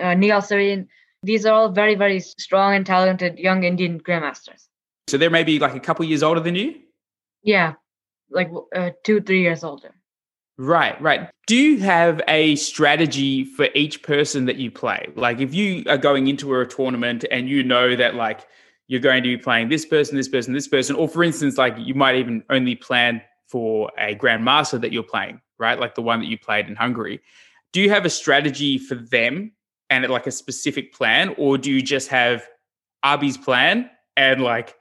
uh, 0.00 0.04
Nihal 0.04 0.42
Sarin 0.42 0.88
these 1.22 1.46
are 1.46 1.52
all 1.52 1.68
very, 1.68 1.94
very 1.94 2.20
strong 2.20 2.74
and 2.74 2.84
talented 2.84 3.38
young 3.38 3.64
Indian 3.64 4.00
grandmasters. 4.00 4.66
So 5.08 5.18
they're 5.18 5.30
maybe 5.30 5.58
like 5.58 5.74
a 5.74 5.80
couple 5.80 6.04
years 6.04 6.22
older 6.22 6.40
than 6.40 6.54
you? 6.54 6.74
Yeah, 7.42 7.74
like 8.30 8.50
uh, 8.74 8.90
two, 9.04 9.20
three 9.20 9.42
years 9.42 9.62
older. 9.62 9.94
Right, 10.58 11.00
right. 11.00 11.30
Do 11.46 11.56
you 11.56 11.80
have 11.80 12.20
a 12.28 12.56
strategy 12.56 13.44
for 13.44 13.68
each 13.74 14.02
person 14.02 14.46
that 14.46 14.56
you 14.56 14.70
play? 14.70 15.08
Like 15.14 15.40
if 15.40 15.54
you 15.54 15.84
are 15.88 15.98
going 15.98 16.26
into 16.26 16.54
a 16.54 16.66
tournament 16.66 17.24
and 17.30 17.48
you 17.48 17.62
know 17.62 17.96
that 17.96 18.14
like 18.14 18.46
you're 18.92 19.00
going 19.00 19.22
to 19.22 19.26
be 19.26 19.38
playing 19.38 19.70
this 19.70 19.86
person, 19.86 20.18
this 20.18 20.28
person, 20.28 20.52
this 20.52 20.68
person, 20.68 20.94
or 20.96 21.08
for 21.08 21.24
instance, 21.24 21.56
like 21.56 21.74
you 21.78 21.94
might 21.94 22.14
even 22.16 22.44
only 22.50 22.74
plan 22.74 23.22
for 23.48 23.90
a 23.96 24.14
grandmaster 24.14 24.78
that 24.78 24.92
you're 24.92 25.02
playing, 25.02 25.40
right? 25.58 25.80
Like 25.80 25.94
the 25.94 26.02
one 26.02 26.20
that 26.20 26.26
you 26.26 26.36
played 26.36 26.68
in 26.68 26.76
Hungary. 26.76 27.22
Do 27.72 27.80
you 27.80 27.88
have 27.88 28.04
a 28.04 28.10
strategy 28.10 28.76
for 28.76 28.96
them 28.96 29.52
and 29.88 30.06
like 30.10 30.26
a 30.26 30.30
specific 30.30 30.92
plan, 30.92 31.34
or 31.38 31.56
do 31.56 31.72
you 31.72 31.80
just 31.80 32.08
have 32.08 32.46
Abhi's 33.02 33.38
plan 33.38 33.88
and 34.18 34.42
like 34.42 34.74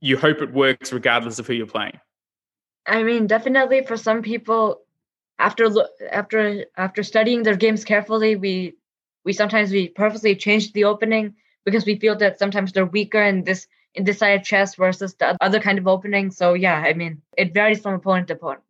you 0.00 0.16
hope 0.16 0.42
it 0.42 0.52
works 0.52 0.92
regardless 0.92 1.38
of 1.38 1.46
who 1.46 1.52
you're 1.52 1.64
playing? 1.64 2.00
I 2.88 3.04
mean, 3.04 3.28
definitely 3.28 3.86
for 3.86 3.96
some 3.96 4.22
people, 4.22 4.80
after 5.38 5.68
after 6.10 6.66
after 6.76 7.04
studying 7.04 7.44
their 7.44 7.54
games 7.54 7.84
carefully, 7.84 8.34
we 8.34 8.74
we 9.24 9.32
sometimes 9.32 9.70
we 9.70 9.88
purposely 9.90 10.34
change 10.34 10.72
the 10.72 10.82
opening 10.82 11.36
because 11.64 11.86
we 11.86 11.98
feel 11.98 12.16
that 12.16 12.38
sometimes 12.38 12.72
they're 12.72 12.86
weaker 12.86 13.22
in 13.22 13.44
this 13.44 13.66
in 13.94 14.04
this 14.04 14.18
side 14.18 14.40
of 14.40 14.44
chess 14.44 14.74
versus 14.74 15.14
the 15.14 15.36
other 15.40 15.60
kind 15.60 15.78
of 15.78 15.86
opening. 15.86 16.30
So 16.30 16.54
yeah, 16.54 16.82
I 16.86 16.94
mean, 16.94 17.20
it 17.36 17.52
varies 17.52 17.80
from 17.80 17.94
opponent 17.94 18.28
to 18.28 18.34
opponent. 18.34 18.62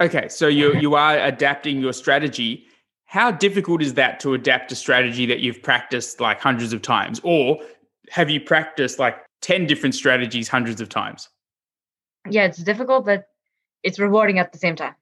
Okay, 0.00 0.28
so 0.28 0.48
you 0.48 0.74
you 0.74 0.94
are 0.94 1.18
adapting 1.18 1.80
your 1.80 1.92
strategy 1.92 2.66
how 3.06 3.30
difficult 3.30 3.82
is 3.82 3.94
that 3.94 4.20
to 4.20 4.34
adapt 4.34 4.72
a 4.72 4.74
strategy 4.74 5.26
that 5.26 5.40
you've 5.40 5.62
practiced 5.62 6.20
like 6.20 6.40
hundreds 6.40 6.72
of 6.72 6.82
times? 6.82 7.20
Or 7.22 7.60
have 8.10 8.28
you 8.28 8.40
practiced 8.40 8.98
like 8.98 9.16
10 9.42 9.66
different 9.66 9.94
strategies 9.94 10.48
hundreds 10.48 10.80
of 10.80 10.88
times? 10.88 11.28
Yeah, 12.28 12.44
it's 12.44 12.58
difficult, 12.58 13.06
but 13.06 13.28
it's 13.84 14.00
rewarding 14.00 14.40
at 14.40 14.52
the 14.52 14.58
same 14.58 14.74
time. 14.74 14.94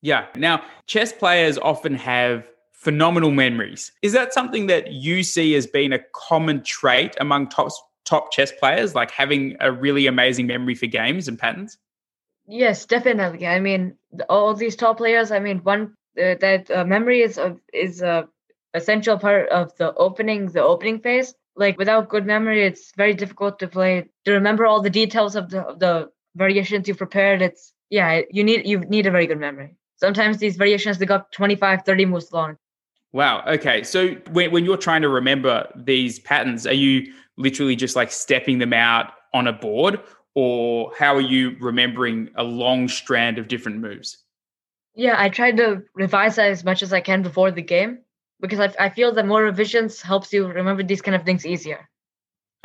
Yeah. 0.00 0.26
Now, 0.34 0.64
chess 0.86 1.12
players 1.12 1.58
often 1.58 1.94
have 1.94 2.50
phenomenal 2.74 3.30
memories. 3.30 3.92
Is 4.02 4.12
that 4.12 4.34
something 4.34 4.66
that 4.66 4.92
you 4.92 5.22
see 5.22 5.54
as 5.54 5.66
being 5.66 5.92
a 5.92 6.00
common 6.12 6.62
trait 6.62 7.16
among 7.18 7.48
top 7.48 7.72
top 8.04 8.30
chess 8.30 8.52
players, 8.52 8.94
like 8.94 9.10
having 9.10 9.56
a 9.60 9.72
really 9.72 10.06
amazing 10.06 10.46
memory 10.46 10.74
for 10.74 10.86
games 10.86 11.26
and 11.26 11.38
patterns? 11.38 11.78
Yes, 12.46 12.84
definitely. 12.84 13.46
I 13.46 13.58
mean, 13.58 13.96
all 14.28 14.52
these 14.52 14.76
top 14.76 14.98
players. 14.98 15.30
I 15.30 15.38
mean, 15.38 15.58
one 15.60 15.94
uh, 16.18 16.34
that 16.40 16.70
uh, 16.70 16.84
memory 16.84 17.22
is 17.22 17.40
is 17.72 18.02
a 18.02 18.28
essential 18.74 19.18
part 19.18 19.48
of 19.48 19.74
the 19.76 19.94
opening 19.94 20.46
the 20.48 20.62
opening 20.62 21.00
phase. 21.00 21.34
Like 21.56 21.78
without 21.78 22.08
good 22.08 22.26
memory, 22.26 22.64
it's 22.66 22.92
very 22.96 23.14
difficult 23.14 23.58
to 23.60 23.68
play 23.68 24.06
to 24.24 24.32
remember 24.32 24.66
all 24.66 24.82
the 24.82 24.90
details 24.90 25.36
of 25.36 25.48
the 25.48 25.62
of 25.62 25.78
the 25.78 26.10
variations 26.34 26.86
you 26.88 26.94
prepared. 26.94 27.40
It's 27.40 27.72
yeah, 27.88 28.22
you 28.30 28.44
need 28.44 28.66
you 28.66 28.80
need 28.80 29.06
a 29.06 29.10
very 29.10 29.26
good 29.26 29.40
memory. 29.40 29.76
Sometimes 29.96 30.38
these 30.38 30.56
variations 30.56 30.98
they 30.98 31.06
got 31.06 31.32
25, 31.32 31.84
30 31.84 32.04
moves 32.06 32.32
long. 32.32 32.58
Wow. 33.14 33.44
Okay. 33.46 33.84
So 33.84 34.08
when 34.32 34.50
when 34.50 34.64
you're 34.64 34.76
trying 34.76 35.02
to 35.02 35.08
remember 35.08 35.70
these 35.76 36.18
patterns, 36.18 36.66
are 36.66 36.74
you 36.74 37.12
literally 37.36 37.76
just 37.76 37.94
like 37.94 38.10
stepping 38.10 38.58
them 38.58 38.72
out 38.72 39.12
on 39.32 39.46
a 39.46 39.52
board, 39.52 40.00
or 40.34 40.92
how 40.98 41.14
are 41.14 41.20
you 41.20 41.56
remembering 41.60 42.28
a 42.34 42.42
long 42.42 42.88
strand 42.88 43.38
of 43.38 43.46
different 43.46 43.78
moves? 43.78 44.18
Yeah, 44.96 45.14
I 45.16 45.28
try 45.28 45.52
to 45.52 45.84
revise 45.94 46.34
that 46.36 46.50
as 46.50 46.64
much 46.64 46.82
as 46.82 46.92
I 46.92 47.00
can 47.00 47.22
before 47.22 47.52
the 47.52 47.62
game 47.62 48.00
because 48.40 48.58
I, 48.58 48.74
I 48.80 48.88
feel 48.88 49.14
that 49.14 49.26
more 49.26 49.44
revisions 49.44 50.02
helps 50.02 50.32
you 50.32 50.48
remember 50.48 50.82
these 50.82 51.00
kind 51.00 51.14
of 51.14 51.22
things 51.22 51.46
easier. 51.46 51.88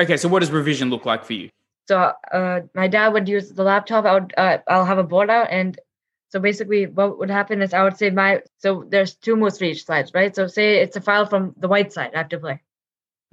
Okay, 0.01 0.17
so 0.17 0.27
what 0.27 0.39
does 0.39 0.49
revision 0.49 0.89
look 0.89 1.05
like 1.05 1.23
for 1.23 1.33
you? 1.33 1.49
So 1.87 2.11
uh, 2.31 2.61
my 2.73 2.87
dad 2.87 3.09
would 3.13 3.29
use 3.29 3.51
the 3.51 3.63
laptop. 3.63 4.05
I 4.05 4.13
would 4.15 4.33
uh, 4.35 4.57
I'll 4.67 4.85
have 4.85 4.97
a 4.97 5.03
board 5.03 5.29
out, 5.29 5.49
and 5.51 5.79
so 6.29 6.39
basically 6.39 6.85
what 6.85 7.17
would 7.17 7.29
happen 7.29 7.61
is 7.61 7.73
I 7.73 7.83
would 7.83 7.97
say 7.97 8.09
my 8.09 8.41
so 8.57 8.85
there's 8.87 9.15
two 9.15 9.35
moves 9.35 9.57
for 9.57 9.65
each 9.65 9.85
side, 9.85 10.09
right? 10.13 10.35
So 10.35 10.47
say 10.47 10.77
it's 10.77 10.95
a 10.95 11.01
file 11.01 11.25
from 11.25 11.53
the 11.57 11.67
white 11.67 11.91
side 11.91 12.11
I 12.13 12.19
have 12.19 12.29
to 12.29 12.39
play. 12.39 12.61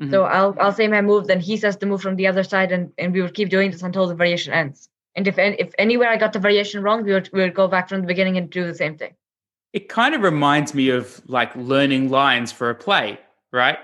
Mm-hmm. 0.00 0.10
So 0.10 0.24
I'll 0.24 0.56
I'll 0.60 0.72
say 0.72 0.88
my 0.88 1.02
move, 1.02 1.26
then 1.26 1.40
he 1.40 1.56
says 1.56 1.76
the 1.76 1.86
move 1.86 2.02
from 2.02 2.16
the 2.16 2.26
other 2.26 2.42
side, 2.42 2.72
and 2.72 2.92
and 2.98 3.12
we 3.12 3.22
would 3.22 3.34
keep 3.34 3.48
doing 3.48 3.70
this 3.70 3.82
until 3.82 4.06
the 4.06 4.14
variation 4.14 4.52
ends. 4.52 4.88
And 5.14 5.26
if 5.26 5.38
if 5.38 5.72
anywhere 5.78 6.08
I 6.08 6.16
got 6.16 6.32
the 6.32 6.38
variation 6.38 6.82
wrong, 6.82 7.04
we 7.04 7.12
would 7.12 7.30
we 7.32 7.40
would 7.40 7.54
go 7.54 7.68
back 7.68 7.88
from 7.88 8.02
the 8.02 8.06
beginning 8.06 8.36
and 8.36 8.50
do 8.50 8.66
the 8.66 8.74
same 8.74 8.96
thing. 8.98 9.14
It 9.72 9.88
kind 9.88 10.14
of 10.14 10.22
reminds 10.22 10.74
me 10.74 10.90
of 10.90 11.22
like 11.26 11.54
learning 11.56 12.10
lines 12.10 12.52
for 12.52 12.70
a 12.70 12.74
play, 12.74 13.18
right? 13.52 13.78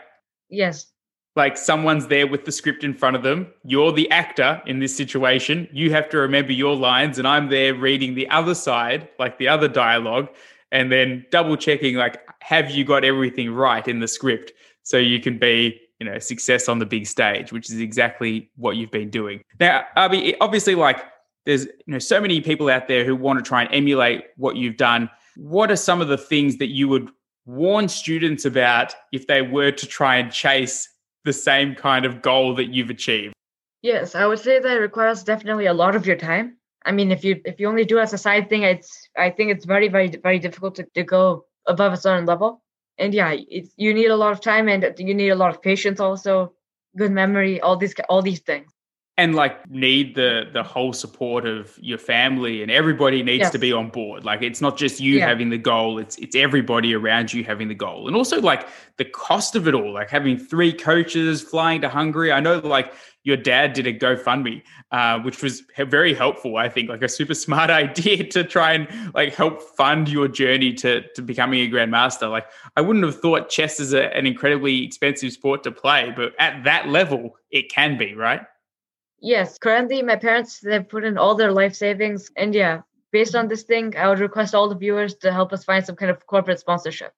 Yes. 0.48 0.91
Like 1.34 1.56
someone's 1.56 2.08
there 2.08 2.26
with 2.26 2.44
the 2.44 2.52
script 2.52 2.84
in 2.84 2.92
front 2.92 3.16
of 3.16 3.22
them. 3.22 3.46
You're 3.64 3.92
the 3.92 4.10
actor 4.10 4.62
in 4.66 4.80
this 4.80 4.94
situation. 4.94 5.68
You 5.72 5.90
have 5.92 6.08
to 6.10 6.18
remember 6.18 6.52
your 6.52 6.76
lines, 6.76 7.18
and 7.18 7.26
I'm 7.26 7.48
there 7.48 7.74
reading 7.74 8.14
the 8.14 8.28
other 8.28 8.54
side, 8.54 9.08
like 9.18 9.38
the 9.38 9.48
other 9.48 9.68
dialogue, 9.68 10.28
and 10.70 10.92
then 10.92 11.24
double 11.30 11.56
checking, 11.56 11.96
like, 11.96 12.20
have 12.42 12.70
you 12.70 12.84
got 12.84 13.04
everything 13.04 13.52
right 13.52 13.86
in 13.86 14.00
the 14.00 14.08
script 14.08 14.52
so 14.82 14.96
you 14.96 15.20
can 15.20 15.38
be 15.38 15.80
you 16.00 16.10
know 16.10 16.18
success 16.18 16.68
on 16.68 16.80
the 16.80 16.86
big 16.86 17.06
stage 17.06 17.52
which 17.52 17.70
is 17.70 17.80
exactly 17.80 18.50
what 18.56 18.76
you've 18.76 18.90
been 18.90 19.08
doing 19.08 19.40
now 19.60 19.84
Abhi, 19.96 20.34
obviously 20.40 20.74
like 20.74 21.04
there's 21.46 21.66
you 21.66 21.92
know 21.92 22.00
so 22.00 22.20
many 22.20 22.40
people 22.40 22.68
out 22.68 22.88
there 22.88 23.04
who 23.04 23.14
want 23.14 23.38
to 23.38 23.48
try 23.48 23.62
and 23.62 23.72
emulate 23.72 24.24
what 24.36 24.56
you've 24.56 24.76
done 24.76 25.08
what 25.36 25.70
are 25.70 25.76
some 25.76 26.00
of 26.00 26.08
the 26.08 26.18
things 26.18 26.58
that 26.58 26.70
you 26.70 26.88
would 26.88 27.08
warn 27.46 27.88
students 27.88 28.44
about 28.44 28.94
if 29.12 29.28
they 29.28 29.42
were 29.42 29.70
to 29.70 29.86
try 29.86 30.16
and 30.16 30.32
chase 30.32 30.88
the 31.24 31.32
same 31.32 31.74
kind 31.74 32.04
of 32.04 32.22
goal 32.22 32.54
that 32.54 32.66
you've 32.66 32.90
achieved? 32.90 33.34
Yes 33.82 34.14
i 34.14 34.26
would 34.26 34.38
say 34.38 34.58
that 34.58 34.74
requires 34.74 35.22
definitely 35.24 35.66
a 35.66 35.74
lot 35.74 35.96
of 35.96 36.06
your 36.06 36.16
time. 36.16 36.56
I 36.84 36.92
mean 36.92 37.10
if 37.10 37.24
you 37.24 37.40
if 37.44 37.60
you 37.60 37.68
only 37.68 37.84
do 37.84 37.98
it 37.98 38.02
as 38.02 38.12
a 38.12 38.18
side 38.18 38.48
thing 38.48 38.62
it's 38.62 39.08
i 39.16 39.30
think 39.30 39.50
it's 39.50 39.64
very 39.64 39.88
very 39.88 40.08
very 40.08 40.38
difficult 40.38 40.74
to, 40.76 40.84
to 40.94 41.02
go 41.02 41.44
above 41.66 41.92
a 41.92 41.96
certain 41.96 42.26
level. 42.26 42.62
And 42.98 43.14
yeah 43.14 43.34
it's 43.48 43.72
you 43.76 43.94
need 43.94 44.10
a 44.10 44.16
lot 44.16 44.32
of 44.32 44.40
time 44.40 44.68
and 44.68 44.94
you 44.98 45.14
need 45.14 45.30
a 45.30 45.36
lot 45.36 45.50
of 45.54 45.62
patience 45.62 46.00
also 46.00 46.52
good 46.96 47.10
memory 47.10 47.60
all 47.60 47.76
these 47.76 47.94
all 48.08 48.22
these 48.22 48.40
things 48.40 48.70
and 49.22 49.36
like 49.36 49.70
need 49.70 50.16
the 50.16 50.48
the 50.52 50.64
whole 50.64 50.92
support 50.92 51.46
of 51.46 51.78
your 51.80 51.96
family 51.96 52.60
and 52.60 52.72
everybody 52.72 53.22
needs 53.22 53.42
yes. 53.42 53.52
to 53.52 53.58
be 53.58 53.72
on 53.72 53.88
board 53.88 54.24
like 54.24 54.42
it's 54.42 54.60
not 54.60 54.76
just 54.76 54.98
you 54.98 55.18
yeah. 55.18 55.28
having 55.28 55.48
the 55.48 55.58
goal 55.58 56.00
it's 56.00 56.16
it's 56.18 56.34
everybody 56.34 56.92
around 56.92 57.32
you 57.32 57.44
having 57.44 57.68
the 57.68 57.74
goal 57.74 58.08
and 58.08 58.16
also 58.16 58.40
like 58.40 58.66
the 58.96 59.04
cost 59.04 59.54
of 59.54 59.68
it 59.68 59.74
all 59.74 59.92
like 59.92 60.10
having 60.10 60.36
three 60.36 60.72
coaches 60.72 61.40
flying 61.40 61.80
to 61.80 61.88
hungary 61.88 62.32
i 62.32 62.40
know 62.40 62.58
like 62.58 62.92
your 63.24 63.36
dad 63.36 63.72
did 63.72 63.86
a 63.86 63.94
GoFundMe, 63.94 64.62
uh, 64.90 65.20
which 65.20 65.44
was 65.44 65.62
very 65.76 66.12
helpful. 66.12 66.56
I 66.56 66.68
think 66.68 66.88
like 66.88 67.02
a 67.02 67.08
super 67.08 67.34
smart 67.46 67.70
idea 67.70 68.24
to 68.24 68.42
try 68.42 68.72
and 68.72 69.14
like 69.14 69.32
help 69.32 69.62
fund 69.62 70.08
your 70.08 70.26
journey 70.26 70.72
to 70.74 71.02
to 71.12 71.22
becoming 71.22 71.60
a 71.60 71.70
grandmaster. 71.70 72.28
Like 72.28 72.46
I 72.76 72.80
wouldn't 72.80 73.04
have 73.04 73.20
thought 73.20 73.48
chess 73.48 73.78
is 73.78 73.92
a, 73.92 74.12
an 74.16 74.26
incredibly 74.26 74.84
expensive 74.84 75.32
sport 75.32 75.62
to 75.62 75.70
play, 75.70 76.12
but 76.16 76.32
at 76.40 76.64
that 76.64 76.88
level, 76.88 77.36
it 77.52 77.70
can 77.70 77.96
be, 77.96 78.14
right? 78.14 78.40
Yes. 79.22 79.56
Currently, 79.56 80.02
my 80.02 80.16
parents 80.16 80.58
they've 80.58 80.86
put 80.86 81.04
in 81.04 81.16
all 81.16 81.36
their 81.36 81.52
life 81.52 81.76
savings, 81.76 82.30
and 82.36 82.52
yeah, 82.54 82.82
based 83.12 83.36
on 83.36 83.46
this 83.46 83.62
thing, 83.62 83.96
I 83.96 84.08
would 84.08 84.18
request 84.18 84.52
all 84.52 84.68
the 84.68 84.74
viewers 84.74 85.14
to 85.16 85.32
help 85.32 85.52
us 85.52 85.64
find 85.64 85.86
some 85.86 85.94
kind 85.94 86.10
of 86.10 86.26
corporate 86.26 86.58
sponsorship. 86.58 87.14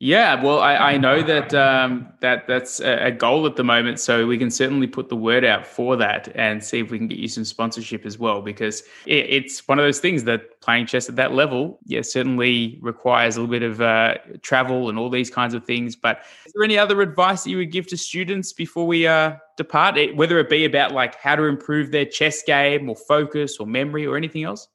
Yeah, 0.00 0.40
well, 0.40 0.60
I, 0.60 0.76
I 0.76 0.96
know 0.96 1.22
that 1.22 1.52
um, 1.54 2.12
that 2.20 2.46
that's 2.46 2.78
a 2.78 3.10
goal 3.10 3.46
at 3.46 3.56
the 3.56 3.64
moment, 3.64 3.98
so 3.98 4.28
we 4.28 4.38
can 4.38 4.48
certainly 4.48 4.86
put 4.86 5.08
the 5.08 5.16
word 5.16 5.44
out 5.44 5.66
for 5.66 5.96
that 5.96 6.30
and 6.36 6.62
see 6.62 6.78
if 6.78 6.92
we 6.92 6.98
can 6.98 7.08
get 7.08 7.18
you 7.18 7.26
some 7.26 7.44
sponsorship 7.44 8.06
as 8.06 8.16
well. 8.16 8.40
Because 8.40 8.82
it, 9.06 9.26
it's 9.28 9.66
one 9.66 9.80
of 9.80 9.84
those 9.84 9.98
things 9.98 10.22
that 10.22 10.60
playing 10.60 10.86
chess 10.86 11.08
at 11.08 11.16
that 11.16 11.32
level, 11.34 11.80
yeah, 11.84 12.02
certainly 12.02 12.78
requires 12.80 13.36
a 13.36 13.40
little 13.40 13.50
bit 13.50 13.64
of 13.64 13.80
uh, 13.80 14.14
travel 14.40 14.88
and 14.88 15.00
all 15.00 15.10
these 15.10 15.30
kinds 15.30 15.52
of 15.52 15.64
things. 15.64 15.96
But 15.96 16.22
is 16.46 16.52
there 16.54 16.62
any 16.62 16.78
other 16.78 17.02
advice 17.02 17.42
that 17.42 17.50
you 17.50 17.56
would 17.56 17.72
give 17.72 17.88
to 17.88 17.96
students 17.96 18.52
before 18.52 18.86
we 18.86 19.04
uh, 19.04 19.34
depart? 19.58 19.98
It, 19.98 20.16
whether 20.16 20.38
it 20.38 20.48
be 20.48 20.64
about 20.64 20.92
like 20.92 21.16
how 21.16 21.36
to 21.36 21.44
improve 21.44 21.90
their 21.90 22.06
chess 22.06 22.42
game 22.42 22.88
or 22.88 22.96
focus 22.96 23.58
or 23.58 23.66
memory 23.66 24.06
or 24.06 24.16
anything 24.16 24.44
else? 24.44 24.66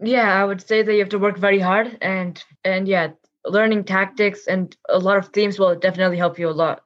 Yeah, 0.00 0.34
I 0.34 0.44
would 0.44 0.60
say 0.60 0.82
that 0.82 0.92
you 0.92 0.98
have 0.98 1.08
to 1.10 1.18
work 1.18 1.38
very 1.38 1.58
hard 1.58 1.96
and 2.02 2.42
and 2.64 2.86
yeah, 2.86 3.12
learning 3.46 3.84
tactics 3.84 4.46
and 4.46 4.76
a 4.90 4.98
lot 4.98 5.16
of 5.16 5.28
themes 5.28 5.58
will 5.58 5.74
definitely 5.74 6.18
help 6.18 6.38
you 6.38 6.50
a 6.50 6.50
lot. 6.50 6.82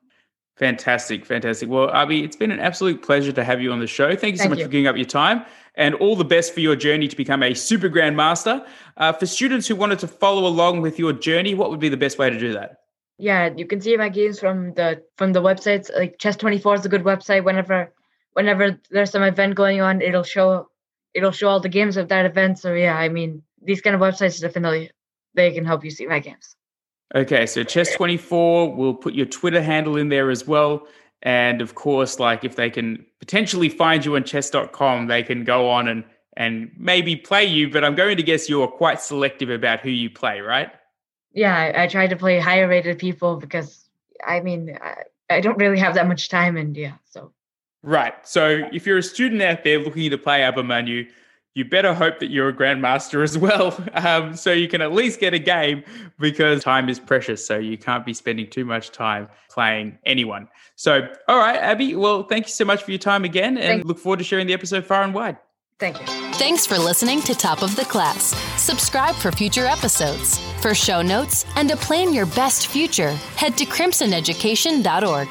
Fantastic, 0.57 1.25
fantastic. 1.25 1.71
Well, 1.71 1.89
Abhi, 1.89 2.23
it's 2.23 2.37
been 2.37 2.51
an 2.51 2.61
absolute 2.61 3.03
pleasure 3.03 3.33
to 3.33 3.43
have 3.43 3.63
you 3.63 3.73
on 3.73 3.81
the 3.81 3.87
show. 3.87 4.15
Thank 4.15 4.33
you 4.33 4.37
so 4.37 4.43
Thank 4.43 4.51
much 4.51 4.59
you. 4.59 4.67
for 4.67 4.71
giving 4.71 4.87
up 4.87 4.95
your 4.95 5.07
time 5.07 5.45
and 5.75 5.95
all 5.95 6.15
the 6.15 6.25
best 6.25 6.53
for 6.53 6.61
your 6.61 6.77
journey 6.77 7.09
to 7.09 7.17
become 7.17 7.43
a 7.43 7.55
super 7.55 7.89
grandmaster. 7.89 8.67
Uh, 8.99 9.11
for 9.11 9.25
students 9.25 9.67
who 9.67 9.75
wanted 9.75 9.99
to 10.01 10.07
follow 10.07 10.47
along 10.47 10.83
with 10.83 10.99
your 10.99 11.15
journey, 11.15 11.55
what 11.55 11.71
would 11.71 11.81
be 11.81 11.89
the 11.89 11.97
best 11.97 12.19
way 12.19 12.29
to 12.29 12.39
do 12.39 12.53
that? 12.53 12.80
Yeah, 13.21 13.51
you 13.55 13.67
can 13.67 13.81
see 13.83 13.97
my 13.99 14.09
games 14.09 14.41
from 14.41 14.73
the 14.75 15.03
from 15.17 15.33
the 15.33 15.43
websites. 15.43 15.95
Like 15.95 16.19
Chess24 16.19 16.79
is 16.79 16.87
a 16.87 16.89
good 16.89 17.05
website. 17.05 17.45
Whenever 17.45 17.93
whenever 18.33 18.81
there's 18.91 19.11
some 19.11 19.23
event 19.23 19.55
going 19.55 19.83
on, 19.83 20.01
it'll 20.01 20.23
show 20.23 20.69
it'll 21.13 21.31
show 21.31 21.49
all 21.49 21.61
the 21.61 21.69
games 21.69 21.99
of 21.99 22.09
that 22.09 22.25
event. 22.25 22.59
So 22.59 22.73
yeah, 22.73 22.97
I 22.97 23.11
mean 23.11 23.43
these 23.63 23.83
kind 23.83 23.95
of 23.95 24.01
websites 24.01 24.41
definitely 24.41 24.91
they 25.35 25.53
can 25.53 25.67
help 25.67 25.85
you 25.85 25.91
see 25.91 26.07
my 26.07 26.19
games. 26.19 26.57
Okay, 27.15 27.45
so 27.45 27.63
Chess24, 27.63 28.77
we'll 28.77 28.95
put 28.95 29.15
your 29.15 29.27
Twitter 29.27 29.61
handle 29.61 29.97
in 29.97 30.09
there 30.09 30.31
as 30.31 30.47
well. 30.47 30.87
And 31.23 31.61
of 31.61 31.75
course, 31.75 32.19
like 32.19 32.45
if 32.45 32.57
they 32.57 32.71
can 32.71 33.05
potentially 33.19 33.69
find 33.69 34.05
you 34.05 34.17
on 34.17 34.25
chess.com, 34.25 35.09
they 35.09 35.23
can 35.23 35.45
go 35.45 35.69
on 35.69 35.89
and 35.89 36.05
and 36.37 36.71
maybe 36.79 37.17
play 37.17 37.45
you, 37.45 37.69
but 37.69 37.85
I'm 37.85 37.95
going 37.95 38.17
to 38.17 38.23
guess 38.23 38.49
you're 38.49 38.69
quite 38.69 39.03
selective 39.03 39.51
about 39.51 39.81
who 39.81 39.91
you 39.91 40.09
play, 40.09 40.41
right? 40.41 40.71
Yeah, 41.33 41.57
I, 41.57 41.85
I 41.85 41.87
try 41.87 42.07
to 42.07 42.17
play 42.17 42.39
higher 42.39 42.69
rated 42.69 42.99
people 42.99 43.37
because 43.37 43.89
I 44.25 44.41
mean, 44.41 44.77
I, 44.81 44.95
I 45.29 45.41
don't 45.41 45.59
really 45.59 45.79
have 45.79 45.95
that 45.95 46.09
much 46.09 46.29
time 46.29 46.57
and 46.57 46.77
yeah, 46.77 46.95
so. 47.09 47.33
Right. 47.83 48.15
So 48.27 48.69
if 48.73 48.87
you're 48.87 48.99
a 48.99 49.03
student 49.03 49.41
out 49.41 49.65
there 49.65 49.79
looking 49.79 50.11
to 50.11 50.19
play 50.19 50.41
Abhimanyu, 50.41 51.09
you 51.55 51.65
better 51.65 51.95
hope 51.95 52.19
that 52.21 52.31
you're 52.31 52.49
a 52.49 52.53
grandmaster 52.53 53.23
as 53.23 53.37
well. 53.47 53.77
Um, 53.95 54.37
so 54.37 54.53
you 54.53 54.69
can 54.69 54.83
at 54.83 54.93
least 54.93 55.21
get 55.21 55.35
a 55.35 55.39
game 55.39 55.85
because 56.19 56.63
time 56.63 56.89
is 56.89 56.99
precious. 56.99 57.47
So 57.47 57.59
you 57.59 57.79
can't 57.79 58.05
be 58.05 58.15
spending 58.15 58.49
too 58.49 58.65
much 58.65 58.91
time 58.91 59.29
playing 59.51 59.99
anyone. 60.05 60.49
So, 60.77 61.09
all 61.29 61.39
right, 61.39 61.61
Abhi, 61.61 61.97
well, 61.97 62.25
thank 62.25 62.47
you 62.47 62.53
so 62.53 62.65
much 62.65 62.83
for 62.83 62.91
your 62.91 62.99
time 62.99 63.25
again 63.25 63.57
and 63.57 63.67
Thanks. 63.67 63.87
look 63.87 63.99
forward 63.99 64.19
to 64.19 64.25
sharing 64.25 64.47
the 64.47 64.55
episode 64.55 64.85
far 64.85 65.03
and 65.03 65.15
wide. 65.15 65.39
Thank 65.79 66.01
you. 66.01 66.30
Thanks 66.41 66.67
for 66.67 66.79
listening 66.79 67.21
to 67.25 67.35
Top 67.35 67.63
of 67.63 67.77
the 67.77 67.85
Class. 67.85 68.35
Subscribe 68.59 69.15
for 69.15 69.31
future 69.31 69.67
episodes. 69.67 70.39
For 70.63 70.75
show 70.75 71.03
notes 71.03 71.45
and 71.55 71.69
to 71.69 71.77
plan 71.77 72.15
your 72.15 72.25
best 72.25 72.69
future, 72.69 73.11
head 73.37 73.59
to 73.59 73.67
crimsoneducation.org. 73.67 75.29